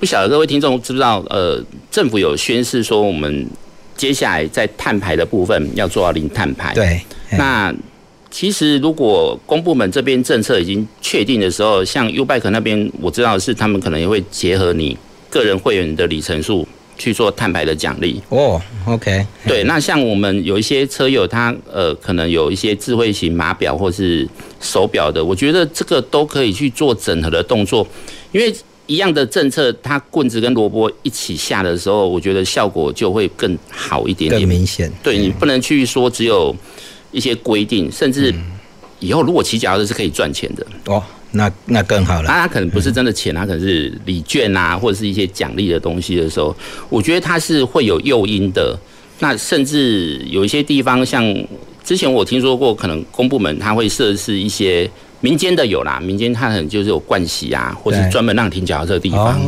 [0.00, 1.22] 不晓得各位听众知不知道？
[1.28, 3.46] 呃，政府有宣示说，我们
[3.94, 6.72] 接下来在碳排的部分要做到零碳排。
[6.72, 6.98] 对。
[7.32, 7.74] 那
[8.30, 14.96] 其实如果公部门这边政策已经确定的时候，像 U-Bike 那边我知道是他们可能也会结合你
[15.28, 16.66] 个人会员的里程数。
[16.98, 24.26] 去做碳排的奖励哦，OK，对，那像我们有一些车友，他呃可能有一些智慧型码表或是
[24.60, 27.86] 手表的，我觉得这个都可以去做整合的动作，
[28.32, 28.54] 因为
[28.86, 34.90] 一样的政策，它棍子跟萝卜一起下的时候，我觉得效果就会更好一点点，更明显。
[35.02, 36.54] 对，你不能去说只有
[37.10, 38.32] 一些规定，甚至
[39.00, 41.02] 以后如果骑脚踏车是可以赚钱的哦。
[41.36, 42.28] 那那更好了。
[42.28, 46.54] 那他可能不是真的钱，他可能是礼券啊，或者是一些奖励的东西的时候，
[46.88, 48.76] 我觉得他是会有诱因的。
[49.18, 51.24] 那甚至有一些地方，像
[51.82, 59.40] 之前我听说过，可能公部门他会设置一些民间的有啦，民间他可能就是有盥洗啊，或是专门让停脚踏车的地方。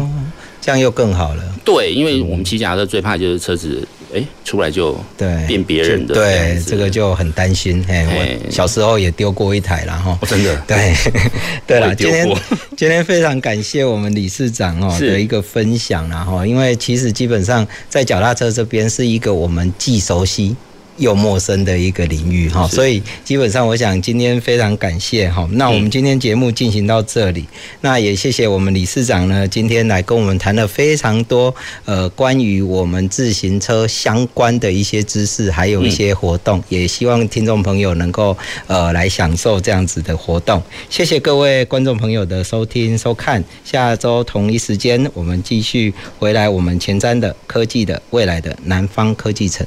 [0.61, 1.43] 这样又更好了。
[1.65, 6.15] 对，因为我们骑脚踏车最怕就是车子，哎，出来就对变别人的。
[6.15, 7.85] 对，这个就很担心。
[7.89, 10.19] 哎，我小时候也丢过一台了哈。
[10.27, 10.57] 真的。
[10.67, 10.95] 对，
[11.67, 12.29] 对了，今天
[12.77, 20.57] 今天非常感谢我们理事长哦的一个分享然后，因为其实基本上在脚踏车这边是一个我们既熟悉。
[20.99, 25.49] 又陌生的一个领域哈，所以基本上我想今天非常感谢哈。
[25.53, 27.47] 那我们今天节目进行到这里，
[27.81, 38.37] 那也谢谢我们理事长呢，今天来跟我们谈了非常多呃关于我们自行车相关的一些知识，还有一些活动，也希望听众朋友能够
[38.67, 40.63] 呃来享受这样子的活动。
[40.91, 49.67] 谢谢各位观众朋友的收听收看，下周同一时间我们继续回来我们前瞻的科技的未来的南方科技城。